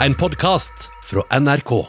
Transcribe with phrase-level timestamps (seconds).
[0.00, 1.86] En podkast fra NRK.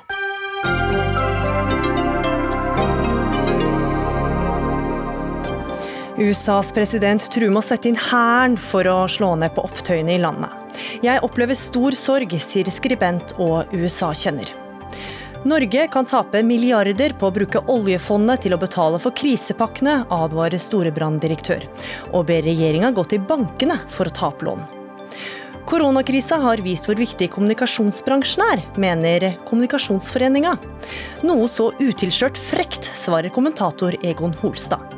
[6.17, 10.21] USAs president truer med å sette inn hæren for å slå ned på opptøyene i
[10.23, 10.55] landet.
[11.04, 14.53] Jeg opplever stor sorg, sier skribent og USA-kjenner.
[15.44, 21.67] Norge kan tape milliarder på å bruke oljefondet til å betale for krisepakkene, advarer Storebrand-direktør,
[22.16, 24.77] og ber regjeringa gå til bankene for å ta opp lån.
[25.68, 30.54] Koronakrisa har vist hvor viktig kommunikasjonsbransjen er, mener Kommunikasjonsforeninga.
[31.28, 34.96] Noe så utilskjørt frekt, svarer kommentator Egon Holstad.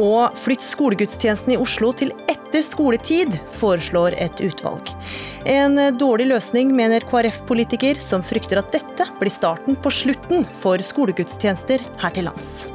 [0.00, 4.88] Og flytt skolegudstjenesten i Oslo til etter skoletid, foreslår et utvalg.
[5.44, 11.84] En dårlig løsning, mener KrF-politiker, som frykter at dette blir starten på slutten for skolegudstjenester
[12.00, 12.70] her til lands.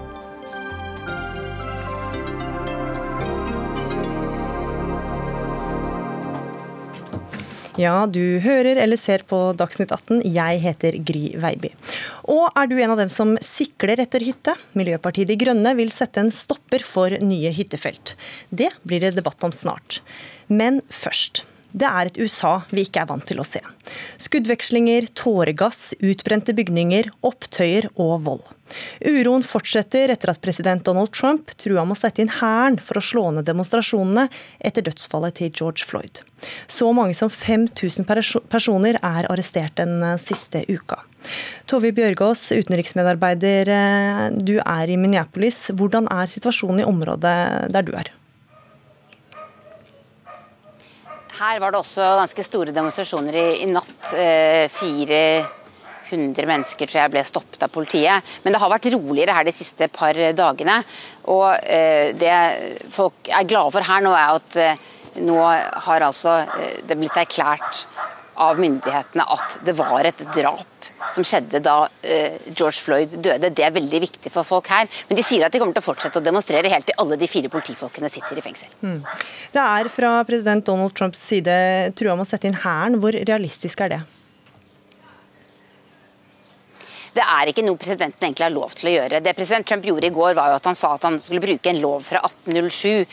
[7.76, 10.22] Ja, du hører eller ser på Dagsnytt 18.
[10.32, 11.74] Jeg heter Gry Veiby.
[12.32, 14.54] Og er du en av dem som sikler etter hytte?
[14.80, 18.16] Miljøpartiet De Grønne vil sette en stopper for nye hyttefelt.
[18.48, 20.00] Det blir det debatt om snart.
[20.48, 21.44] Men først.
[21.76, 23.60] Det er et USA vi ikke er vant til å se.
[24.24, 28.46] Skuddvekslinger, tåregass, utbrente bygninger, opptøyer og vold.
[29.06, 33.04] Uroen fortsetter etter at president Donald Trump trua med å sette inn hæren for å
[33.04, 34.26] slå ned demonstrasjonene
[34.66, 36.24] etter dødsfallet til George Floyd.
[36.72, 38.08] Så mange som 5000
[38.50, 41.02] personer er arrestert den eh, siste uka.
[41.70, 45.66] Tove Bjørgaas, utenriksmedarbeider, eh, du er i Minneapolis.
[45.76, 47.40] Hvordan er situasjonen i området
[47.74, 48.16] der du er?
[51.36, 54.12] Her var det også ganske store demonstrasjoner i, i natt.
[54.16, 58.36] Eh, 400 mennesker tror jeg ble stoppet av politiet.
[58.44, 60.78] Men det har vært roligere her de siste par dagene.
[61.34, 62.36] Og eh, det
[62.94, 64.86] folk er glade for her nå, er at eh,
[65.26, 67.84] nå har altså eh, det blitt erklært
[68.36, 70.75] av myndighetene at det var et drap
[71.16, 73.52] som skjedde da uh, George Floyd døde.
[73.56, 74.90] Det er veldig viktig for folk her.
[75.10, 77.30] Men de sier at de kommer til å fortsette å demonstrere helt til alle de
[77.30, 78.72] fire politifolkene sitter i fengsel.
[78.82, 79.00] Mm.
[79.56, 81.56] Det er fra president Donald Trumps side
[81.98, 83.00] trua med å sette inn hæren.
[83.04, 84.04] Hvor realistisk er det?
[87.16, 89.22] Det er ikke noe presidenten egentlig har lov til å gjøre.
[89.24, 91.72] Det president Trump gjorde i går, var jo at han sa at han skulle bruke
[91.72, 93.06] en lov fra 1807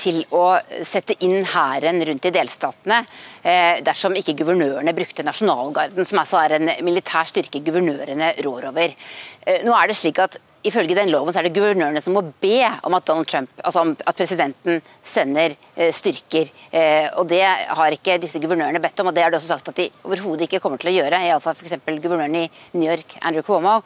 [0.00, 0.44] til å
[0.86, 3.02] sette inn hæren rundt i delstatene
[3.44, 8.96] eh, dersom ikke guvernørene brukte nasjonalgarden, som altså er en militær styrke guvernørene rår over.
[9.44, 12.22] Eh, nå er det slik at ifølge den loven så er det guvernørene som må
[12.42, 16.50] be om at Trump, altså at presidenten sender eh, styrker.
[16.70, 19.72] Eh, og Det har ikke disse guvernørene bedt om, og det har de også sagt
[19.72, 21.22] at de overhodet ikke kommer til å gjøre.
[21.26, 21.78] Iallfall f.eks.
[21.86, 23.80] guvernøren i New York, Andrew Cuomo.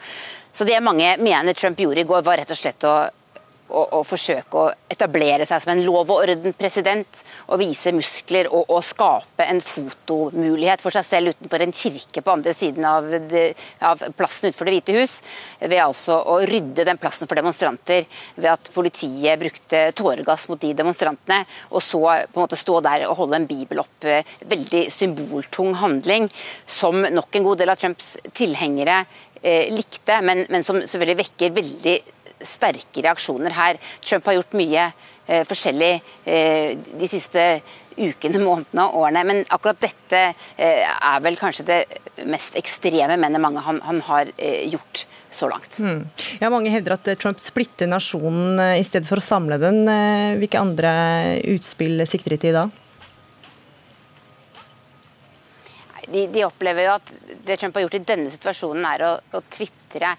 [0.55, 2.97] Så det mange mener Trump gjorde i går, var rett og slett å
[3.69, 7.23] å, å, forsøke å etablere seg som en lov og orden-president.
[7.49, 12.35] Og vise muskler og, og, skape en fotomulighet for seg selv utenfor en kirke på
[12.35, 13.47] andre siden av, de,
[13.85, 15.19] av plassen utenfor Det hvite hus.
[15.63, 18.05] Ved altså å rydde den plassen for demonstranter
[18.37, 21.45] ved at politiet brukte tåregass mot de demonstrantene.
[21.73, 24.09] Og så på en måte stå der og holde en bibel opp.
[24.55, 26.29] Veldig symboltung handling
[26.67, 29.05] som nok en god del av Trumps tilhengere
[29.45, 31.97] eh, likte, men, men som selvfølgelig vekker veldig
[32.49, 33.81] sterke reaksjoner her.
[34.05, 35.93] Trump har gjort mye eh, forskjellig
[36.25, 37.45] eh, de siste
[37.97, 39.25] ukene, månedene og årene.
[39.29, 41.81] Men akkurat dette eh, er vel kanskje det
[42.31, 44.31] mest ekstreme, mener mange, han, han har
[44.71, 45.81] gjort så langt.
[45.83, 46.05] Mm.
[46.39, 49.83] Ja, Mange hevder at Trump splitter nasjonen i stedet for å samle den.
[50.39, 50.95] Hvilke andre
[51.57, 52.69] utspill sikter de til da?
[56.15, 57.13] De, de, opplever jo at
[57.47, 60.15] det Trump har gjort i denne situasjonen, er å, å tvitre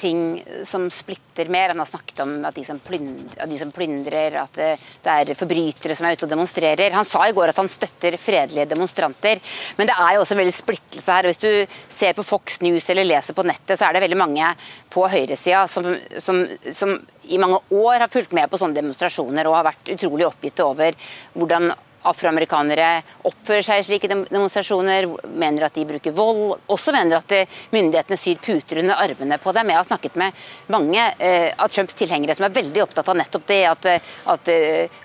[0.00, 0.20] ting
[0.64, 1.74] som splitter mer.
[1.74, 4.70] Han har snakket om at de som, plyndrer, de som plyndrer, at det,
[5.12, 6.96] er forbrytere som er ute og demonstrerer.
[6.96, 9.42] Han sa i går at han støtter fredelige demonstranter,
[9.78, 11.28] men det er jo også veldig splittelse her.
[11.28, 14.54] Hvis du ser på Fox News eller leser på nettet, så er det veldig mange
[14.90, 16.96] på høyresida som, som, som
[17.30, 20.96] i mange år har fulgt med på sånne demonstrasjoner og har vært utrolig oppgitte over
[21.36, 21.70] hvordan
[22.08, 22.88] afroamerikanere
[23.28, 25.08] oppfører seg i slike demonstrasjoner,
[25.40, 26.56] mener at de bruker vold.
[26.72, 29.72] Også mener at eh, myndighetene syr puter under armene på dem.
[29.72, 33.46] Jeg har snakket med mange eh, av Trumps tilhengere som er veldig opptatt av nettopp
[33.50, 33.60] det.
[33.70, 34.52] At, eh, at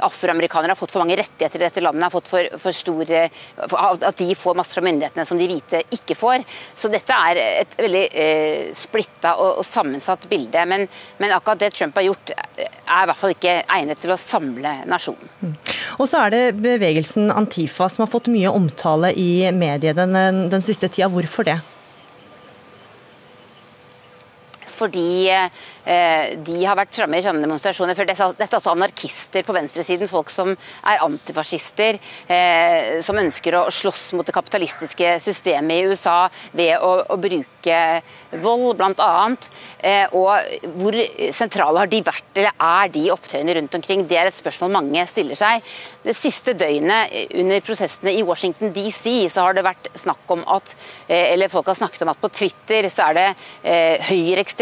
[0.07, 2.07] afroamerikanere har fått for mange rettigheter i dette landet.
[2.07, 3.25] har fått for, for store,
[3.65, 6.45] At de får masse fra myndighetene som de hvite ikke får.
[6.75, 10.65] Så dette er et veldig eh, splitta og, og, sammensatt bilde.
[10.69, 10.87] Men,
[11.19, 14.77] men, akkurat det Trump har gjort, er i hvert fall ikke egnet til å samle
[14.89, 15.31] nasjonen.
[15.41, 15.55] Mm.
[15.99, 16.43] Og så er det
[16.85, 21.09] bevegelsen Antifa som har fått mye omtale i mediene den, den siste tida.
[21.09, 21.59] Hvorfor det?
[24.75, 27.97] Fordi eh, de har vært framme i sånne demonstrasjoner.
[27.97, 33.65] For dette er altså anarkister på venstresiden, folk som er antifascister, eh, som ønsker å
[33.73, 36.25] slåss mot det kapitalistiske systemet i USA
[36.55, 37.79] ved å, å bruke
[38.43, 39.11] vold, bl.a.
[39.79, 40.99] Eh, og hvor
[41.35, 44.05] sentrale har de vært, eller er de opptøyene rundt omkring?
[44.09, 45.65] Det er et spørsmål mange stiller seg.
[46.05, 50.73] Det siste døgnet under prosessene i Washington DC så har det vært snakk om at
[51.07, 53.25] eller folk har snakket om at på Twitter så er det
[53.63, 54.09] eh,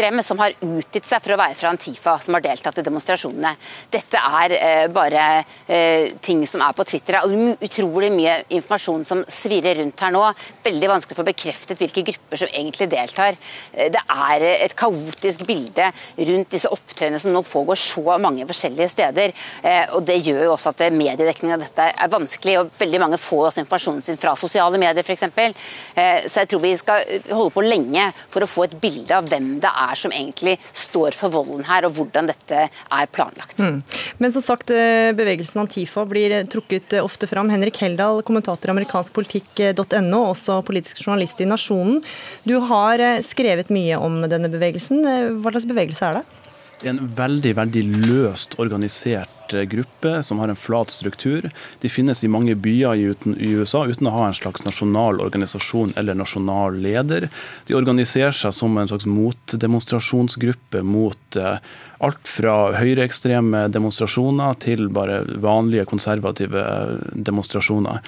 [0.04, 3.54] høyreekstreme som har utgitt seg for å være fra Antifa, som har deltatt i demonstrasjonene.
[3.90, 7.18] Dette er eh, bare eh, ting som er på Twitter.
[7.18, 10.24] Er utrolig mye informasjon som svirrer rundt her nå.
[10.64, 13.38] Veldig vanskelig å få bekreftet hvilke grupper som egentlig deltar.
[13.72, 18.90] Eh, det er et kaotisk bilde rundt disse opptøyene som nå pågår så mange forskjellige
[18.92, 19.34] steder.
[19.62, 22.58] Eh, og Det gjør jo også at mediedekning av dette er vanskelig.
[22.60, 25.24] og Veldig mange får også informasjonen sin fra sosiale medier f.eks.
[25.24, 29.28] Eh, så jeg tror vi skal holde på lenge for å få et bilde av
[29.30, 33.58] hvem det er som egentlig står for volden her, og hvordan dette er planlagt.
[33.60, 33.80] Mm.
[34.22, 37.50] Men som sagt, eh, bevegelsen Antifa blir trukket ofte fram.
[37.52, 42.02] Henrik Heldal, kommentator i amerikanskpolitikk.no, også politisk journalist i Nasjonen.
[42.44, 45.04] Du har skrevet mye om denne bevegelsen.
[45.40, 46.43] Hva slags bevegelse er det?
[46.80, 51.46] Det er en veldig veldig løst organisert eh, gruppe som har en flat struktur.
[51.80, 56.18] De finnes i mange byer i USA uten å ha en slags nasjonal organisasjon eller
[56.18, 57.28] nasjonal leder.
[57.68, 61.58] De organiserer seg som en slags motdemonstrasjonsgruppe mot eh,
[62.04, 68.02] alt fra høyreekstreme demonstrasjoner til bare vanlige konservative eh, demonstrasjoner.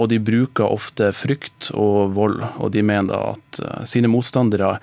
[0.00, 4.78] Og de bruker ofte frykt og vold, og de mener at sine motstandere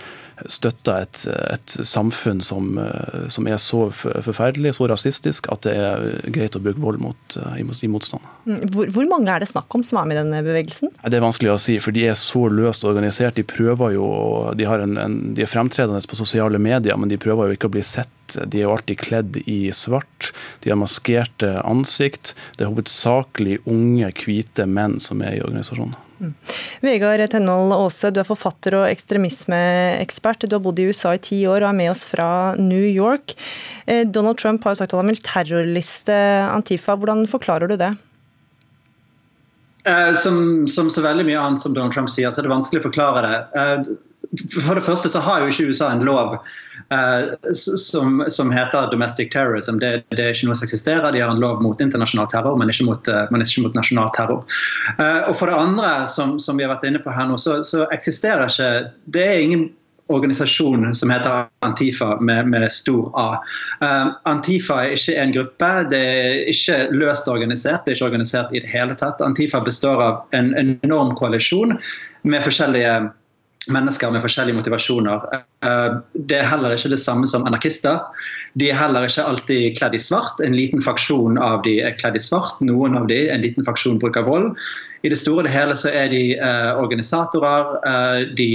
[0.48, 6.06] støtter et, et samfunn som, eh, som, er så forferdelig, så rasistisk, at det er
[6.36, 8.26] greit å bruke vold mot, eh, i motstand.
[8.46, 10.94] Mm, hvor, hvor, mange er det snakk om som er med i denne bevegelsen?
[11.04, 13.38] Det er vanskelig å si, for de er så løst organisert.
[13.40, 14.08] De prøver jo,
[14.58, 17.76] de, en, en, de er fremtredende på sosiale medier, men de prøver jo ikke å
[17.78, 18.38] bli sett.
[18.40, 20.32] De er jo alltid kledd i svart.
[20.64, 22.36] De har maskerte ansikt.
[22.58, 25.98] Det er hovedsakelig unge, hvite menn som er i organisasjonen.
[26.20, 26.34] Mm.
[26.84, 30.44] Vegard Tenhold Aase, du er forfatter og ekstremismeekspert.
[30.44, 32.30] Du har bodd i USA i ti år og er med oss fra
[32.60, 33.38] New York.
[33.88, 36.20] Eh, Donald Trump har jo sagt at han vil terrorliste
[36.50, 36.98] Antifa.
[37.00, 37.94] Hvordan forklarer du det?
[39.88, 42.84] Eh, som, som, så veldig mye annet som Donald Trump sier, så er det vanskelig
[42.84, 43.40] å forklare det.
[43.56, 43.96] Eh,
[44.38, 49.32] for det første så har jo ikke USA en lov uh, som, som, heter domestic
[49.34, 49.80] terrorism.
[49.82, 51.10] Det, det, er ikke noe som eksisterer.
[51.14, 54.14] De har en lov mot internasjonal terror, men ikke mot, uh, men ikke mot nasjonal
[54.18, 54.46] terror.
[55.00, 57.60] Uh, og for det andre, som, som, vi har vært inne på her nå, så,
[57.66, 58.72] så eksisterer ikke
[59.10, 59.70] Det er ingen
[60.10, 63.28] organisasjon som heter Antifa med, med stor A.
[63.82, 67.86] Uh, Antifa er ikke en gruppe, det er ikke løst organisert.
[67.86, 69.22] Det er ikke organisert i det hele tatt.
[69.26, 71.78] Antifa består av en enorm koalisjon
[72.30, 73.10] med forskjellige
[73.74, 75.26] mennesker med forskjellige motivasjoner.
[75.66, 75.96] Eh,
[76.30, 78.02] det er heller ikke det samme som anarkister.
[78.60, 80.40] De er heller ikke alltid kledd i svart.
[80.44, 82.62] En liten faksjon av de er kledd i svart.
[82.66, 84.54] Noen av de, en liten faksjon bruker vold.
[85.00, 87.70] I det store og det hele så er de uh, organisatorer.
[87.86, 88.48] Uh, de,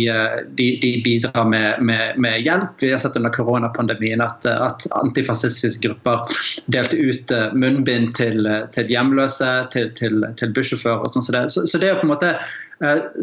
[0.58, 2.74] de, de, bidrar med, med, med, hjelp.
[2.82, 6.26] Vi har sett under koronapandemien at, at antifascistiske grupper
[6.74, 8.44] delte ut munnbind til,
[8.76, 11.24] til hjemløse, til, til, til bussjåfører og sånn.
[11.24, 12.34] Så, så, så det å på en måte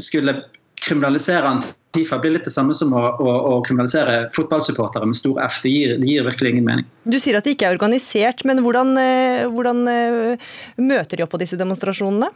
[0.01, 0.39] skulle
[0.81, 1.59] kriminalisere
[1.91, 5.57] Antifa blir litt det samme som å, å, å kriminalisere fotballsupportere med stor F.
[5.59, 6.87] Det gir, det gir, virkelig ingen mening.
[7.03, 10.47] Du sier at de ikke er organisert, men hvordan, eh, hvordan eh,
[10.79, 12.31] møter de opp på disse demonstrasjonene?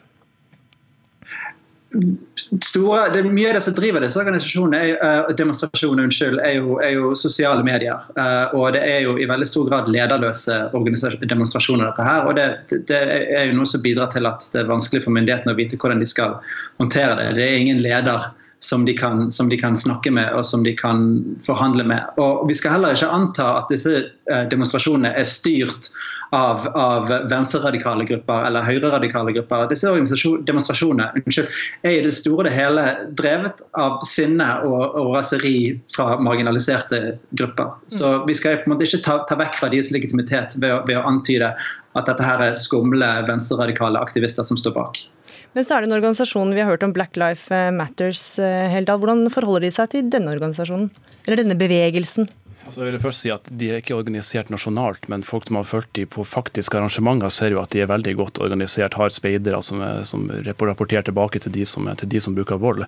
[2.68, 6.76] Store, det, mye av det som driver disse organisasjonene, er, uh, demonstrasjonene unnskyld, er, jo,
[6.84, 8.04] er jo sosiale medier.
[8.60, 10.66] Og det er jo i veldig stor grad lederløse
[11.32, 11.88] demonstrasjoner.
[11.88, 12.50] dette her, og det,
[12.92, 13.00] det,
[13.40, 16.04] er jo noe som bidrar til at det er vanskelig for myndighetene å vite hvordan
[16.04, 16.42] de skal
[16.84, 17.38] håndtere det.
[17.40, 18.34] Det er ingen leder
[18.66, 21.08] som de, kan, som de, kan, snakke med og som de kan
[21.46, 22.04] forhandle med.
[22.22, 25.92] Og Vi skal heller ikke anta at disse eh, demonstrasjonene er styrt
[26.36, 29.68] av, av venstreradikale grupper eller høyreradikale grupper.
[29.72, 29.92] Disse
[30.48, 32.86] demonstrasjonene unnskyld, er i det store og hele
[33.20, 35.56] drevet av sinne og, og raseri
[35.96, 37.02] fra marginaliserte
[37.38, 37.74] grupper.
[37.92, 40.84] Så Vi skal på en måte ikke ta, ta vekk fra deres legitimitet ved å,
[40.90, 41.54] ved å antyde
[41.96, 45.00] at dette her er skumle venstreradikale aktivister som står bak.
[45.56, 48.24] Men så er det en organisasjon vi har hørt om, Black Life Matters.
[48.44, 49.00] Eh, Heldal.
[49.00, 50.90] Hvordan forholder de seg til denne organisasjonen,
[51.24, 52.28] eller denne bevegelsen?
[52.66, 55.68] Altså jeg vil først si at De er ikke organisert nasjonalt, men folk som har
[55.70, 59.62] fulgt dem på faktiske arrangementer, ser jo at de er veldig godt organisert, har speidere
[59.64, 62.84] som, som rapporterer tilbake til de som, til de som bruker vold.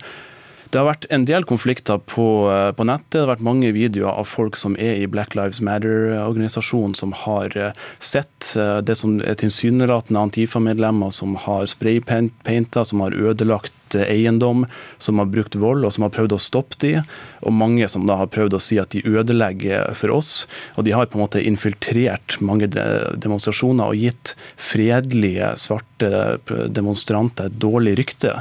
[0.71, 3.11] Det har vært en del konflikter på, eh, på, nettet.
[3.15, 7.55] Det har vært mange videoer av folk som er i Black Lives Matter-organisasjonen, som har
[7.55, 14.65] eh, sett eh, det som er tilsynelatende Antifa-medlemmer som har spraypainta, som har ødelagt eiendom,
[14.97, 16.93] som har brukt vold og som har prøvd å stoppe de,
[17.45, 20.47] og mange som da har prøvd å si at de ødelegger for oss.
[20.75, 26.37] Og de har på en måte infiltrert mange demonstrasjoner og gitt fredelige svarte
[26.73, 28.33] demonstranter et dårlig rykte.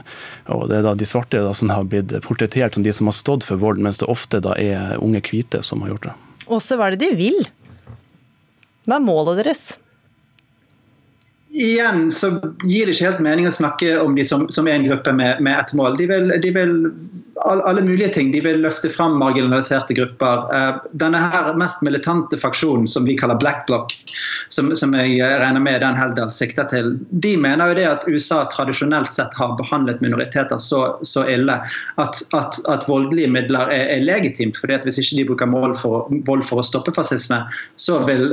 [0.52, 3.16] Og det er da de svarte da som har blitt portrettert som de som har
[3.16, 6.14] stått for vold, mens det ofte da er unge hvite som har gjort det.
[6.46, 7.42] Åse, hva er det de vil?
[8.86, 9.66] Hva er målet deres?
[11.56, 12.30] igjen så
[12.64, 15.56] gir det ikke helt mening å snakke om de som, som en gruppe med, med
[15.58, 15.96] ett mål.
[15.98, 16.74] De vil, de vil
[17.44, 18.30] alle mulige ting.
[18.32, 20.54] De vil løfte fram marginaliserte grupper.
[20.56, 23.92] Eh, denne her mest militante faksjonen som vi kaller Black block,
[24.48, 28.44] som, som jeg regner med den Heldal sikter til, de mener jo det at USA
[28.52, 31.58] tradisjonelt sett har behandlet minoriteter så, så ille
[32.00, 34.56] at, at, at, voldelige midler er, er legitimt.
[34.56, 37.42] fordi at Hvis ikke de bruker vold for, vold for å stoppe fascisme,
[37.76, 38.32] så vil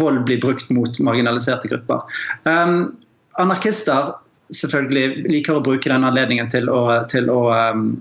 [0.00, 2.02] vold bli brukt mot marginaliserte grupper.
[2.48, 2.96] Um,
[3.40, 4.16] anarkister
[4.52, 7.92] selvfølgelig liker å bruke den anledningen til å, til å um,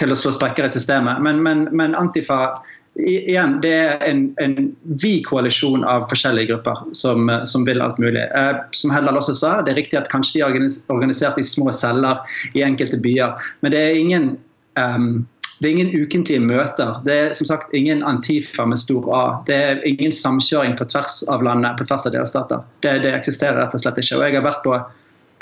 [0.00, 1.20] til å slå sprekker i systemet.
[1.24, 2.58] Men, men, men Antifa
[2.98, 8.22] igjen, det er en, en vid koalisjon av forskjellige grupper som, som vil alt mulig.
[8.36, 11.70] Eh, som Heldal også sa, det er riktig at kanskje de er organisert i små
[11.74, 12.24] celler
[12.58, 13.36] i enkelte byer.
[13.62, 14.32] Men det er ingen
[14.80, 15.12] um,
[15.60, 16.94] det er ingen ukentlige møter.
[17.04, 19.24] Det er som sagt ingen Antifa med stor A.
[19.46, 22.62] Det er ingen samkjøring på tvers av landet, på tvers av delstater.
[22.80, 24.16] Det, det eksisterer rett og slett ikke.
[24.16, 24.78] Og jeg har vært på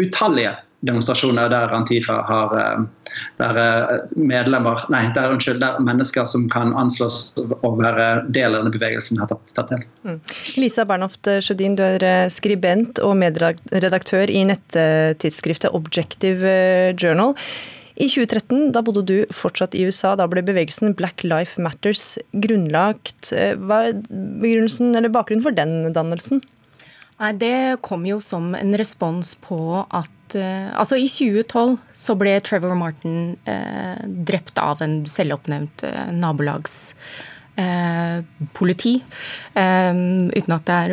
[0.03, 2.83] utallige demonstrasjoner der Antifa har eh,
[3.41, 7.33] der eh, medlemmer, nei, der, unnskyld, der mennesker som kan anslås
[7.67, 9.87] å være del av denne bevegelsen, har tatt, tatt del.
[10.07, 10.21] Mm.
[10.61, 16.55] Lisa Bernhoft Sjødin, du er eh, skribent og medredaktør i nettidsskriftet Objective
[16.95, 17.35] Journal.
[17.99, 23.33] I 2013, da bodde du fortsatt i USA, da ble bevegelsen Black Life Matters grunnlagt.
[23.59, 26.45] Hva er eller bakgrunnen for den dannelsen?
[27.19, 32.41] Nei, Det kom jo som en respons på at uh, Altså, i 2012 så ble
[32.45, 39.03] Trevor Martin uh, drept av en selvoppnevnt uh, nabolagspoliti.
[39.59, 40.91] uten at det er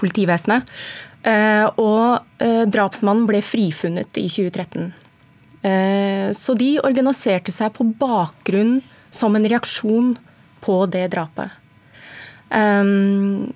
[0.00, 0.62] politivesenet.
[1.76, 2.20] og
[2.72, 4.92] drapsmannen ble frifunnet i 2013.
[6.32, 10.16] så de organiserte seg på bakgrunn som en reaksjon
[10.64, 11.50] på det drapet.
[12.48, 13.52] Um,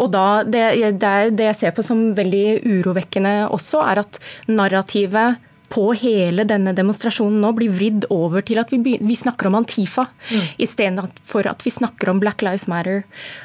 [0.00, 0.64] og da, det,
[0.96, 6.72] det, det, jeg ser på som veldig urovekkende også, er at narrativet på hele denne
[6.74, 10.48] demonstrasjonen nå blir vridd over til at vi, vi snakker om Antifa, mm.
[10.66, 13.04] istedenfor at vi snakker om Black Lives Matter,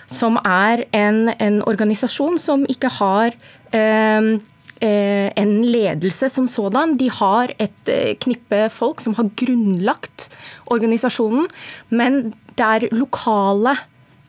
[0.10, 3.38] som er en, en organisasjon som ikke har
[3.78, 4.34] eh,
[4.82, 6.98] eh en ledelse som sådan.
[6.98, 10.30] De har et eh, knippe folk som har grunnlagt
[10.66, 11.46] organisasjonen,
[11.90, 13.76] men det er lokale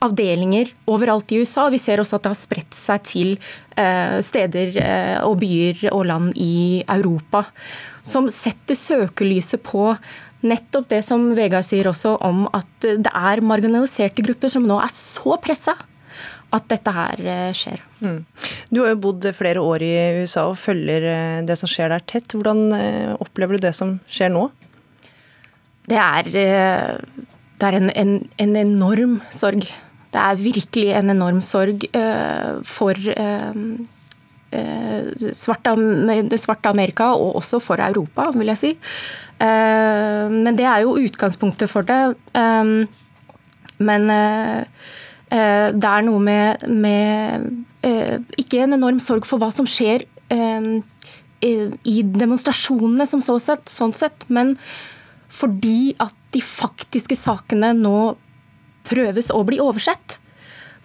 [0.04, 1.68] avdelinger overalt i USA.
[1.72, 3.32] Vi ser også at det har spredt seg til
[3.78, 7.46] eh, steder eh, og byer og land i Europa.
[8.06, 9.88] Som setter søkelyset på
[10.46, 14.92] nettopp det som Vegard sier også om at det er marginaliserte grupper som nå er
[14.92, 15.74] så pressa
[16.54, 17.80] at dette her eh, skjer.
[18.04, 18.20] Mm.
[18.70, 21.08] Du har jo bodd flere år i USA og følger
[21.46, 22.36] det som skjer der tett.
[22.36, 24.46] Hvordan opplever du det som skjer nå?
[25.86, 29.66] Det er, det er en, en, en enorm sorg
[30.14, 33.58] det er virkelig en enorm sorg eh, for eh,
[34.56, 38.72] eh, svarte Amerika, og også for Europa, vil jeg si.
[39.36, 42.16] Men det er jo utgangspunktet for det.
[43.76, 47.44] Men det er noe med, med
[48.40, 54.24] Ikke en enorm sorg for hva som skjer i demonstrasjonene som så sett, sånn sett,
[54.32, 54.56] men
[55.28, 58.16] fordi at de faktiske sakene nå
[58.88, 60.18] prøves å bli oversett,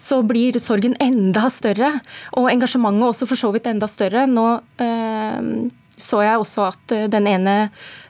[0.02, 1.94] så blir sorgen enda større.
[2.38, 4.26] Og engasjementet også for så vidt enda større.
[4.26, 4.46] Nå
[4.82, 5.50] eh,
[5.96, 7.56] så jeg også at eh, den ene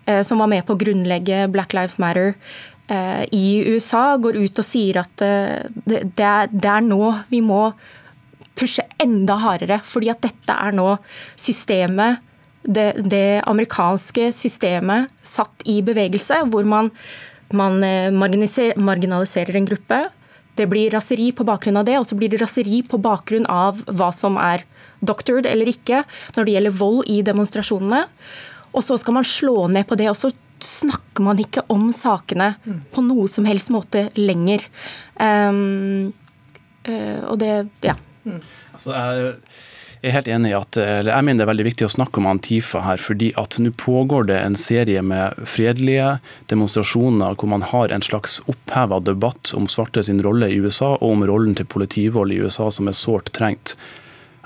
[0.07, 2.33] eh, som var med på å grunnlegge Black Lives Matter
[2.89, 7.13] eh, i USA, går ut og sier at eh, det, det, er, det er nå
[7.33, 7.67] vi må
[8.59, 10.95] pushe enda hardere, fordi at dette er nå
[11.41, 12.21] systemet
[12.63, 16.93] det, det, amerikanske systemet satt i bevegelse, hvor man
[17.57, 20.03] man eh, marginaliserer en gruppe.
[20.55, 23.81] Det blir raseri på bakgrunn av det, og så blir det raseri på bakgrunn av
[23.89, 24.67] hva som er
[25.01, 26.03] doctored eller ikke
[26.37, 28.05] når det gjelder vold i demonstrasjonene.
[28.73, 30.33] Og så skal man slå ned på det, og så
[30.63, 32.53] snakker man ikke om sakene
[32.93, 34.63] på noe som helst måte lenger.
[35.19, 36.13] Um,
[36.87, 37.97] uh, og det Ja.
[38.73, 39.35] Altså, jeg
[40.03, 42.19] Jeg er helt enig i at, eller jeg mener det er veldig viktig å snakke
[42.19, 46.17] om Antifa her, fordi at nå pågår det en serie med fredelige
[46.51, 51.07] demonstrasjoner hvor man har en slags oppheva debatt om svarte sin rolle i USA og
[51.07, 53.77] om rollen til politivold i USA, som er sårt trengt.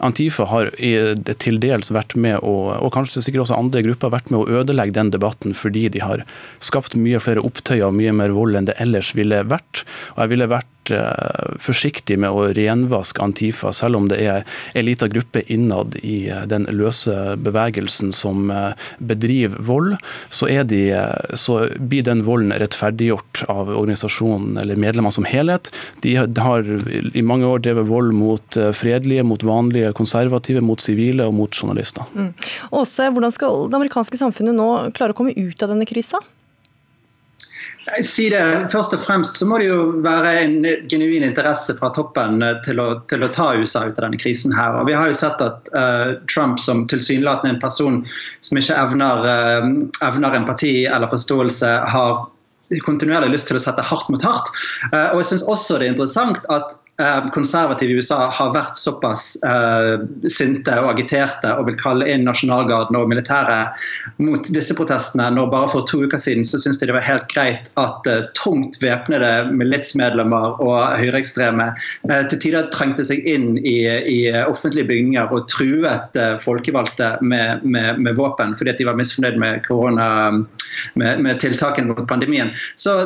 [0.05, 4.43] Antifa har til dels vært med å, og kanskje sikkert også andre grupper, vært med
[4.43, 6.29] å ødelegge den debatten fordi de har
[6.61, 9.87] skapt mye flere opptøyer og mye mer vold enn det ellers ville vært.
[10.19, 10.76] Og jeg ville vært Eh,
[11.63, 14.45] forsiktig med å renvaske Antifa, selv om det er
[14.77, 19.97] en liten gruppe innad i eh, den løse bevegelsen som eh, bedriver vold,
[20.31, 20.83] så, de,
[21.35, 25.73] så blir den volden rettferdiggjort av organisasjonen eller medlemmene som helhet.
[26.05, 31.37] De har i mange år drevet vold mot fredelige, mot vanlige konservative, mot sivile og
[31.37, 32.07] mot journalister.
[32.15, 32.33] Mm.
[32.77, 36.23] Åse, hvordan skal det amerikanske samfunnet nå klare å komme ut av denne krisa?
[38.03, 40.55] Sier det, Først og fremst så må det jo være en
[40.91, 44.55] genuin interesse fra toppen eh, til å, til å ta USA ut av denne krisen.
[44.57, 44.75] her.
[44.81, 48.01] Og Vi har jo sett at uh, Trump som tilsynelatende en person
[48.45, 49.69] som ikke evner, uh,
[50.09, 52.27] evner empati eller forståelse, har
[52.83, 54.51] kontinuerlig lyst til å sette hardt mot hardt.
[54.91, 56.75] Uh, og jeg synes også det er interessant at
[57.33, 60.01] konservative i USA har vært såpass uh,
[60.33, 63.77] sinte og agiterte og vil kalle inn nasjonalgarden og militæret
[64.23, 67.29] mot disse protestene, når bare for to uker siden så syntes de det var helt
[67.33, 73.77] greit at uh, tungt væpnede militsmedlemmer og høyreekstreme uh, til tider trengte seg inn i,
[73.85, 79.61] i offentlige bygninger og truet folkevalgte med, med, med, våpen fordi de var misfornøyd med
[79.67, 80.09] korona,
[80.97, 82.55] med, med tiltakene mot pandemien.
[82.81, 82.97] Så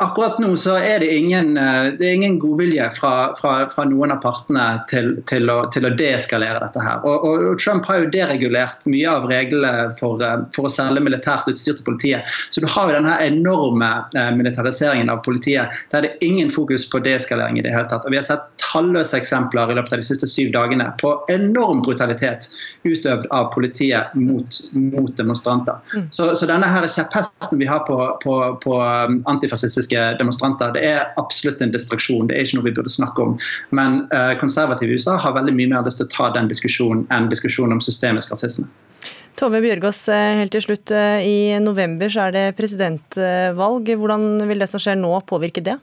[0.00, 4.12] akkurat nå så er det ingen, eh, det er ingen godvilje fra, fra, fra, noen
[4.14, 6.82] av partene til, til, å, til, å, deeskalere dette.
[6.82, 7.02] her.
[7.02, 11.50] Og, og, Trump har jo deregulert mye av reglene for, eh, for, å selge militært
[11.50, 12.38] utstyr til politiet.
[12.54, 15.74] Så du har jo denne enorme eh, militariseringen av politiet.
[15.90, 18.06] Der er det ingen fokus på deeskalering i det hele tatt.
[18.06, 21.82] Og vi har sett talløse eksempler i løpet av de siste syv dagene på enorm
[21.82, 22.48] brutalitet
[22.86, 25.82] utøvd av politiet mot, mot demonstranter.
[25.92, 26.06] Mm.
[26.14, 28.78] Så, så, denne her kjepphesten vi har på, på, på
[29.30, 30.72] antifascistisk antirasistiske demonstranter.
[30.72, 33.38] Det er absolutt en distraksjon, det er ikke noe vi burde snakke om.
[33.70, 37.06] Men uh, konservative i USA har veldig mye mer lyst til å ta den diskusjonen
[37.10, 38.68] enn diskusjonen om systemisk rasisme.
[39.34, 40.90] Tove Bjørgaas, eh, helt til slutt.
[40.92, 43.88] Eh, I november så er det presidentvalg.
[43.96, 45.78] Hvordan vil det som skjer nå påvirke det?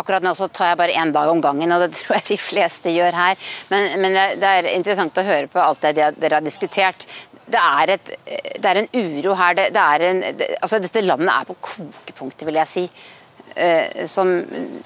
[0.00, 2.38] Akkurat nå så tar jeg bare én dag om gangen, og det tror jeg de
[2.40, 3.36] fleste gjør her.
[3.68, 7.04] Men, men det er interessant å høre på alt det dere har diskutert
[7.52, 8.10] det er, et,
[8.60, 9.56] det er en uro her.
[9.58, 10.20] Det, det en,
[10.60, 12.84] altså dette landet er på kokepunktet, vil jeg si.
[13.54, 14.28] Eh, som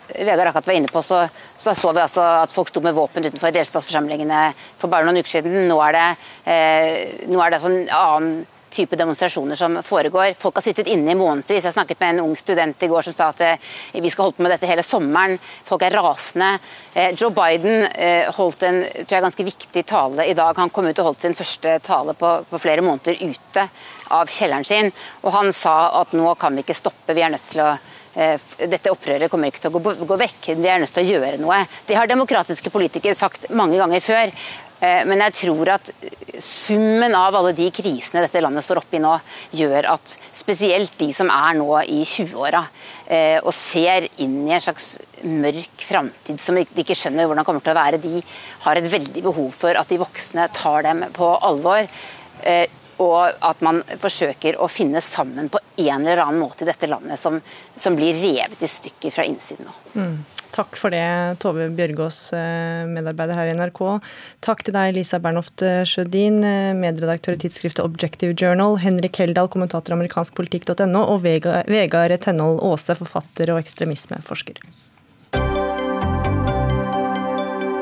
[0.09, 3.27] Vegard akkurat var inne på, så, så, så vi altså at folk sto med våpen
[3.27, 4.47] utenfor delstatsforsamlingene
[4.81, 5.67] for bare noen uker siden.
[5.69, 6.09] Nå er det,
[6.49, 8.35] eh, nå er det altså en annen
[8.75, 10.35] type demonstrasjoner som foregår.
[10.39, 11.65] Folk har sittet inne i månedsvis.
[11.65, 14.39] Jeg snakket med en ung student i går som sa at eh, vi skal holde
[14.39, 15.39] på med dette hele sommeren.
[15.65, 16.51] Folk er rasende.
[16.93, 20.55] Eh, Joe Biden eh, holdt en tror jeg, ganske viktig tale i dag.
[20.59, 23.69] Han kom ut og holdt sin første tale på, på flere måneder ute
[24.15, 24.91] av kjelleren sin.
[25.23, 27.75] Og han sa at nå kan vi ikke stoppe, vi er nødt til å
[28.15, 31.41] dette opprøret kommer ikke til å gå, gå vekk, vi er nødt til å gjøre
[31.43, 31.57] noe.
[31.83, 34.31] Det har demokratiske politikere sagt mange ganger før.
[34.85, 35.91] Eh, men jeg tror at
[36.43, 39.15] summen av alle de krisene dette landet står oppe i nå,
[39.55, 42.65] gjør at spesielt de som er nå i 20-åra
[43.07, 44.95] eh, og ser inn i en slags
[45.25, 48.21] mørk framtid som de ikke skjønner hvordan kommer til å være, de
[48.67, 51.89] har et veldig behov for at de voksne tar dem på alvor.
[53.03, 57.19] Og at man forsøker å finne sammen på en eller annen måte i dette landet
[57.21, 57.41] som,
[57.77, 59.77] som blir revet i stykker fra innsiden nå.
[59.99, 60.17] Mm.
[60.55, 61.03] Takk for det,
[61.43, 63.81] Tove Bjørgaas, eh, medarbeider her i NRK.
[64.45, 69.51] Takk til deg, Lisa Bernhoft eh, Sjødin, eh, medredaktør i tidsskriftet Objective Journal, Henrik Heldal,
[69.51, 74.63] kommentator amerikanskpolitikk.no, og Vegard Tenhold Aase, forfatter og ekstremismeforsker.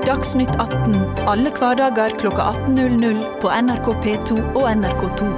[0.03, 0.97] Dagsnytt 18
[1.31, 5.29] alle hverdager kl 18.00 på NRK P2 og NRK2.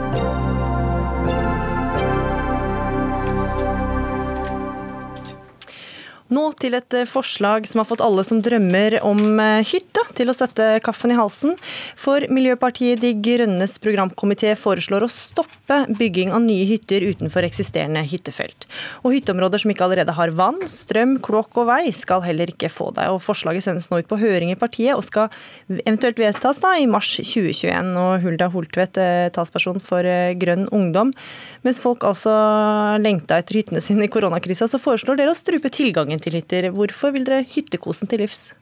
[6.34, 9.20] Nå til et eh, forslag som har fått alle som drømmer om
[9.68, 11.54] hytt hytte, til å sette kaffen i halsen.
[11.98, 18.68] For Miljøpartiet De Grønnes programkomité foreslår å stoppe bygging av nye hytter utenfor eksisterende hyttefelt.
[19.02, 22.90] Og hytteområder som ikke allerede har vann, strøm, kloakk og vei, skal heller ikke få
[22.96, 23.08] det.
[23.12, 25.32] Og Forslaget sendes nå ut på høring i partiet og skal
[25.68, 27.94] eventuelt vedtas da i mars 2021.
[28.00, 30.04] Og Hulda Holtvedt, eh, talsperson for
[30.40, 31.14] Grønn ungdom.
[31.64, 32.34] Mens folk altså
[33.00, 36.70] lengta etter hyttene sine i koronakrisa, så foreslår dere å strupe tilgangen til hytter.
[36.74, 38.52] Hvorfor vil dere hyttekosen til livs?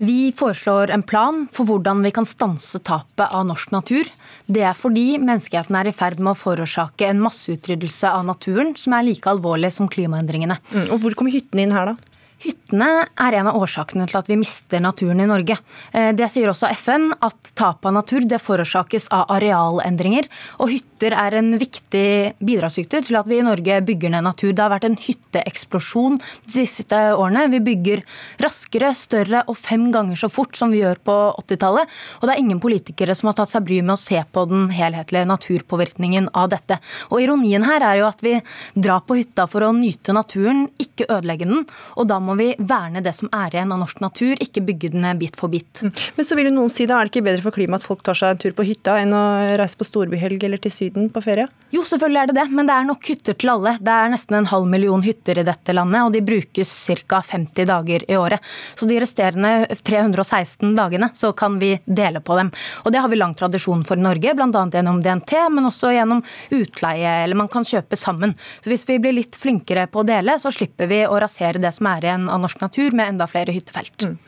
[0.00, 4.08] Vi foreslår en plan for hvordan vi kan stanse tapet av norsk natur.
[4.48, 8.96] Det er fordi menneskeheten er i ferd med å forårsake en masseutryddelse av naturen som
[8.96, 10.56] er like alvorlig som klimaendringene.
[10.72, 12.09] Mm, og Hvor kommer hyttene inn her, da?
[12.40, 12.88] Hyttene
[13.20, 15.58] er en av årsakene til at vi mister naturen i Norge.
[15.92, 20.28] Eh, det sier også FN, at tap av natur det forårsakes av arealendringer.
[20.64, 24.54] Og hytter er en viktig bidragsyter til at vi i Norge bygger ned natur.
[24.54, 27.44] Det har vært en hytteeksplosjon de siste årene.
[27.52, 28.04] Vi bygger
[28.40, 31.92] raskere, større og fem ganger så fort som vi gjør på 80-tallet.
[32.20, 34.70] Og det er ingen politikere som har tatt seg bryet med å se på den
[34.72, 36.80] helhetlige naturpåvirkningen av dette.
[37.10, 38.38] Og ironien her er jo at vi
[38.78, 41.66] drar på hytta for å nyte naturen, ikke ødelegge den.
[41.96, 44.92] og da må må vi verne det som er igjen av norsk natur, ikke bygge
[44.94, 45.82] den bit for bit.
[45.82, 45.92] Mm.
[46.16, 48.04] Men så vil jo noen si da, er det ikke bedre for klimaet at folk
[48.06, 49.24] tar seg en tur på hytta enn å
[49.58, 51.48] reise på storbyhelg eller til Syden på ferie?
[51.74, 53.76] Jo, selvfølgelig er det det, men det er nok hytter til alle.
[53.80, 56.72] Det er nesten en halv million hytter i dette landet, og de brukes
[57.10, 57.20] ca.
[57.26, 58.42] 50 dager i året.
[58.78, 62.50] Så de resterende 316 dagene så kan vi dele på dem.
[62.84, 64.64] Og det har vi lang tradisjon for i Norge, bl.a.
[64.74, 66.22] gjennom DNT, men også gjennom
[66.56, 68.34] utleie, eller man kan kjøpe sammen.
[68.60, 71.72] Så hvis vi blir litt flinkere på å dele, så slipper vi å rasere det
[71.76, 74.04] som er igjen av norsk natur med enda flere hyttefelt.
[74.04, 74.18] Mm.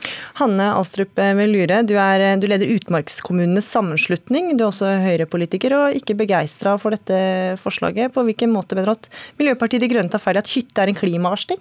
[0.40, 4.54] Hanne Alstrup Velure, du, er, du leder Utmarkskommunenes sammenslutning.
[4.56, 8.14] Du er også Høyre-politiker og ikke begeistra for dette forslaget.
[8.14, 10.92] På hvilken måte mener du at Miljøpartiet De Grønne tar feil i at hytte er
[10.92, 11.60] en klimaversting?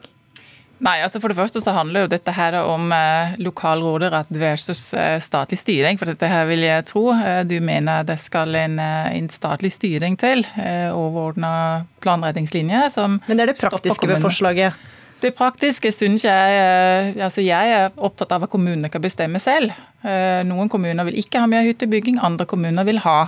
[0.81, 4.95] Nei, altså For det første så handler jo dette her om eh, lokal råderett versus
[4.97, 5.99] eh, statlig styring.
[6.01, 9.69] For dette her vil jeg tro eh, du mener det skal en, eh, en statlig
[9.75, 10.41] styring til.
[10.57, 14.89] Eh, overordna planretningslinje som Men det er det praktiske ved forslaget?
[15.21, 19.73] Det praktiske syns jeg eh, altså Jeg er opptatt av at kommunene kan bestemme selv.
[20.01, 23.19] Eh, noen kommuner vil ikke ha mer hyttebygging, andre kommuner vil ha.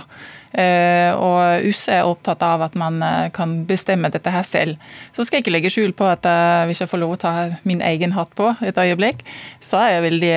[0.54, 2.98] Eh, og US er opptatt av at man
[3.34, 4.80] kan bestemme dette her selv.
[5.14, 6.26] Så skal jeg ikke legge skjul på at
[6.66, 9.22] hvis jeg får lov å ta min egen hatt på et øyeblikk,
[9.62, 10.34] så er jeg veldig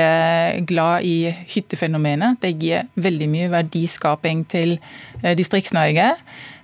[0.70, 1.16] glad i
[1.56, 2.38] hyttefenomenet.
[2.42, 4.78] Det gir veldig mye verdiskaping til
[5.22, 6.12] Distrikts-Norge.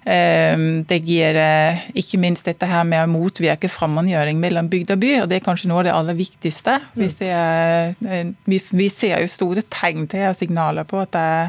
[0.04, 5.00] Ehm, det gir eh, ikke minst dette her med å motvirke fremmedgjøring mellom bygd og
[5.00, 6.76] by, og det er kanskje noe av det aller viktigste.
[6.98, 7.14] Vi mm.
[7.14, 11.48] ser, eh, vi ser jo store tegn til og signaler på at det er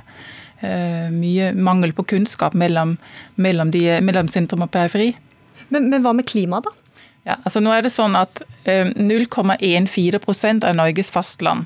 [0.63, 2.97] eh, mye mangel på kunnskap mellom,
[3.35, 5.11] mellom, de, mellom sentrum og periferi.
[5.75, 6.71] Men, men hva med klima, da?
[7.25, 11.65] Ja, altså nå er det sånn at 0,14 av Norges fastland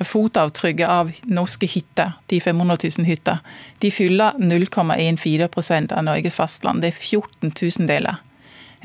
[0.00, 3.38] fotavtrykket av norske hytter, de 500 000 hytter,
[3.78, 6.82] de fyller 0,14% av Norges fastland.
[6.82, 8.16] Det er 14 tusendeler.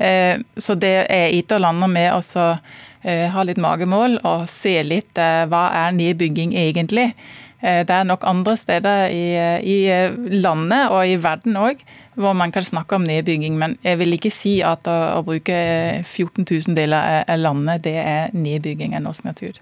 [0.00, 0.44] deler.
[0.56, 2.20] så det er ikke å lande med å
[3.02, 7.12] eh, ha litt magemål og se litt eh, hva er nedbygging egentlig.
[7.60, 9.36] Det er nok andre steder i,
[9.68, 11.82] i landet og i verden òg
[12.20, 15.56] hvor man kan snakke om nedbygging, men jeg vil ikke si at å, å bruke
[16.02, 19.60] 14 000 deler av landet, det er nedbygging av norsk natur.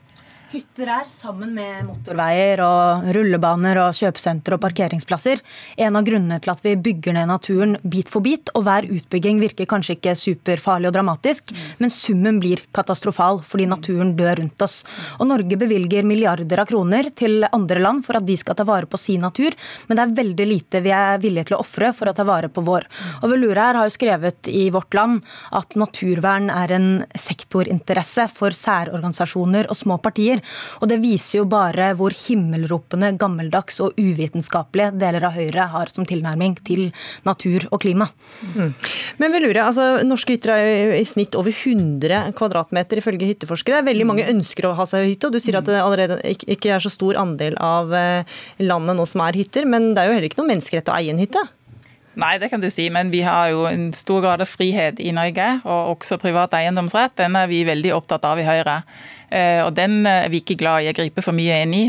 [0.49, 5.43] Hytter er, sammen med motorveier og rullebaner og kjøpesenter og parkeringsplasser,
[5.85, 8.49] en av grunnene til at vi bygger ned naturen bit for bit.
[8.57, 14.15] Og hver utbygging virker kanskje ikke superfarlig og dramatisk, men summen blir katastrofal fordi naturen
[14.17, 14.79] dør rundt oss.
[15.19, 18.89] Og Norge bevilger milliarder av kroner til andre land for at de skal ta vare
[18.89, 19.53] på sin natur,
[19.85, 22.49] men det er veldig lite vi er villige til å ofre for å ta vare
[22.49, 22.89] på vår.
[23.21, 25.21] Og Velura her har jo skrevet i Vårt Land
[25.61, 30.81] at naturvern er en sektorinteresse for særorganisasjoner og små partier mennesker.
[30.81, 36.07] Og det viser jo bare hvor himmelropende gammeldags og uvitenskapelige deler av Høyre har som
[36.07, 36.93] tilnærming til
[37.25, 38.09] natur og klima.
[38.55, 38.75] Mm.
[39.19, 43.85] Men vi lurer, altså Norske hytter er i snitt over 100 kvadratmeter ifølge hytteforskere.
[43.87, 44.33] Veldig mange mm.
[44.37, 47.19] ønsker å ha seg hytte, og du sier at det allerede ikke er så stor
[47.19, 49.69] andel av eh, landet nå som er hytter.
[49.69, 51.45] Men det er jo heller ikke noe menneskerett å eie en hytte?
[52.19, 55.13] Nei, det kan du si, men vi har jo en stor grad av frihet i
[55.15, 57.15] Norge, og også privat eiendomsrett.
[57.21, 58.81] Den er vi veldig opptatt av i Høyre.
[59.31, 61.85] Eh, og den er vi ikke glad i å gripe for mye inn i.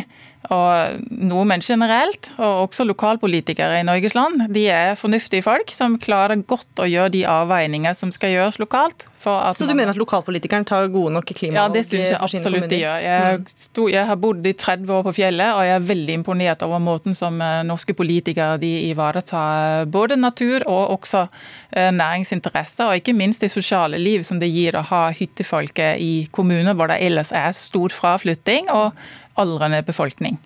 [0.53, 6.45] Og Nordmenn generelt, og også lokalpolitikere i Norges land, de er fornuftige folk som klarer
[6.45, 9.08] godt å gjøre de avveininger som skal gjøres lokalt.
[9.19, 11.59] Så du mener at lokalpolitikeren tar gode nok klimavalg?
[11.59, 13.03] Ja, det syns jeg absolutt de gjør.
[13.03, 13.47] Jeg, mm.
[13.51, 16.83] sto, jeg, har bodd i 30 år på fjellet, og jeg er veldig imponert over
[16.83, 23.17] måten som eh, norske politikere de ivaretar både natur og også eh, næringsinteresser, og ikke
[23.17, 27.33] minst det sosiale liv som det gir å ha hyttefolket i kommuner hvor det ellers
[27.35, 28.71] er stor fraflytting.
[28.71, 28.93] og
[29.39, 30.37] aldrende befolkning.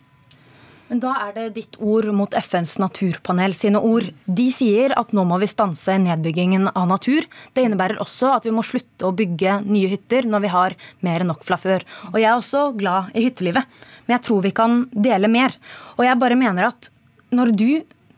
[0.90, 4.10] Men da er det ditt ord mot FNs naturpanel sine ord.
[4.26, 7.26] De sier at nå må vi stanse nedbyggingen av natur.
[7.56, 11.24] Det innebærer også at vi må slutte å bygge nye hytter når vi har mer
[11.24, 11.86] enn nok fra før.
[12.12, 15.56] Og jeg er også glad i hyttelivet, men jeg tror vi kan dele mer.
[15.98, 16.92] Og jeg bare mener at
[17.34, 17.70] når du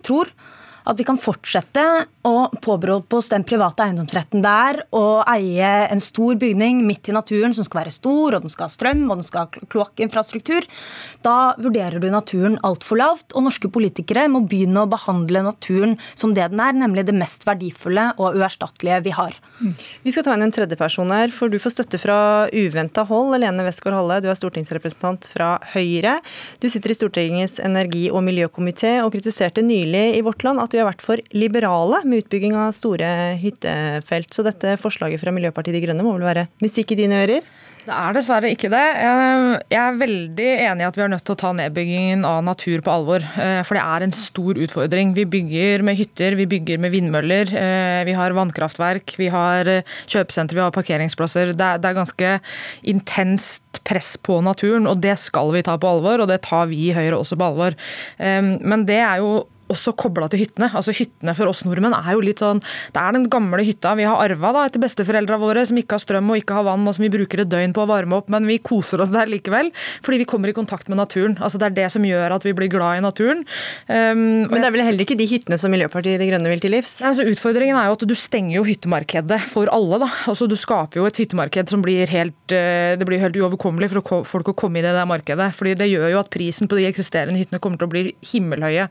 [0.05, 0.33] tror
[0.85, 1.83] At vi kan fortsette
[2.25, 7.55] å påberope oss den private eiendomsretten der og eie en stor bygning midt i naturen
[7.57, 10.67] som skal være stor, og den skal ha strøm og den skal ha kloakkinfrastruktur.
[11.25, 16.35] Da vurderer du naturen altfor lavt, og norske politikere må begynne å behandle naturen som
[16.37, 19.37] det den er, nemlig det mest verdifulle og uerstattelige vi har.
[20.05, 22.17] Vi skal ta inn en tredjeperson her, for du får støtte fra
[22.53, 23.37] uventa hold.
[23.41, 26.19] Lene Westgård Halle, du er stortingsrepresentant fra Høyre.
[26.61, 30.81] Du sitter i Stortingets energi- og miljøkomité og kritiserte nylig i Vårt Land at vi
[30.83, 33.07] har vært for liberale med utbygging av store
[33.41, 34.33] hyttefelt.
[34.35, 37.47] Så dette forslaget fra Miljøpartiet De Grønne må vel være musikk i dine ører?
[37.85, 38.81] Det er dessverre ikke det.
[39.69, 42.81] Jeg er veldig enig i at vi er nødt til å ta nedbyggingen av natur
[42.81, 43.21] på alvor.
[43.37, 45.13] Eh, for det er en stor utfordring.
[45.13, 47.53] Vi bygger med hytter, vi bygger med vindmøller.
[47.53, 51.53] Eh, vi har vannkraftverk, vi har eh, kjøpesenter, vi har parkeringsplasser.
[51.53, 52.31] Det er, ganske
[52.89, 56.25] intenst press på naturen, og det skal vi ta på alvor.
[56.25, 57.77] Og det tar vi i Høyre også på alvor.
[58.17, 60.69] Men det er jo også kobla til hyttene.
[60.75, 62.61] Altså Hyttene for oss nordmenn er jo litt sånn
[62.93, 66.03] Det er den gamle hytta vi har arva da, etter besteforeldra våre, som ikke har
[66.03, 68.29] strøm og ikke har vann, og som vi bruker et døgn på å varme opp,
[68.33, 69.71] men vi koser oss der likevel.
[70.05, 71.37] Fordi vi kommer i kontakt med naturen.
[71.39, 73.43] Altså Det er det som gjør at vi blir glad i naturen.
[73.89, 76.75] Um, men det er vel heller ikke de hyttene som Miljøpartiet De Grønne vil til
[76.75, 76.97] livs?
[77.05, 79.99] Altså Utfordringen er jo at du stenger jo hyttemarkedet for alle.
[80.05, 80.09] da.
[80.29, 84.23] Altså Du skaper jo et hyttemarked som blir helt, eh, det blir helt uoverkommelig for
[84.27, 85.51] folk å komme inn i det markedet.
[85.57, 88.89] Fordi det gjør jo at prisen på de eksisterende hyttene kommer til å bli himmelhøye.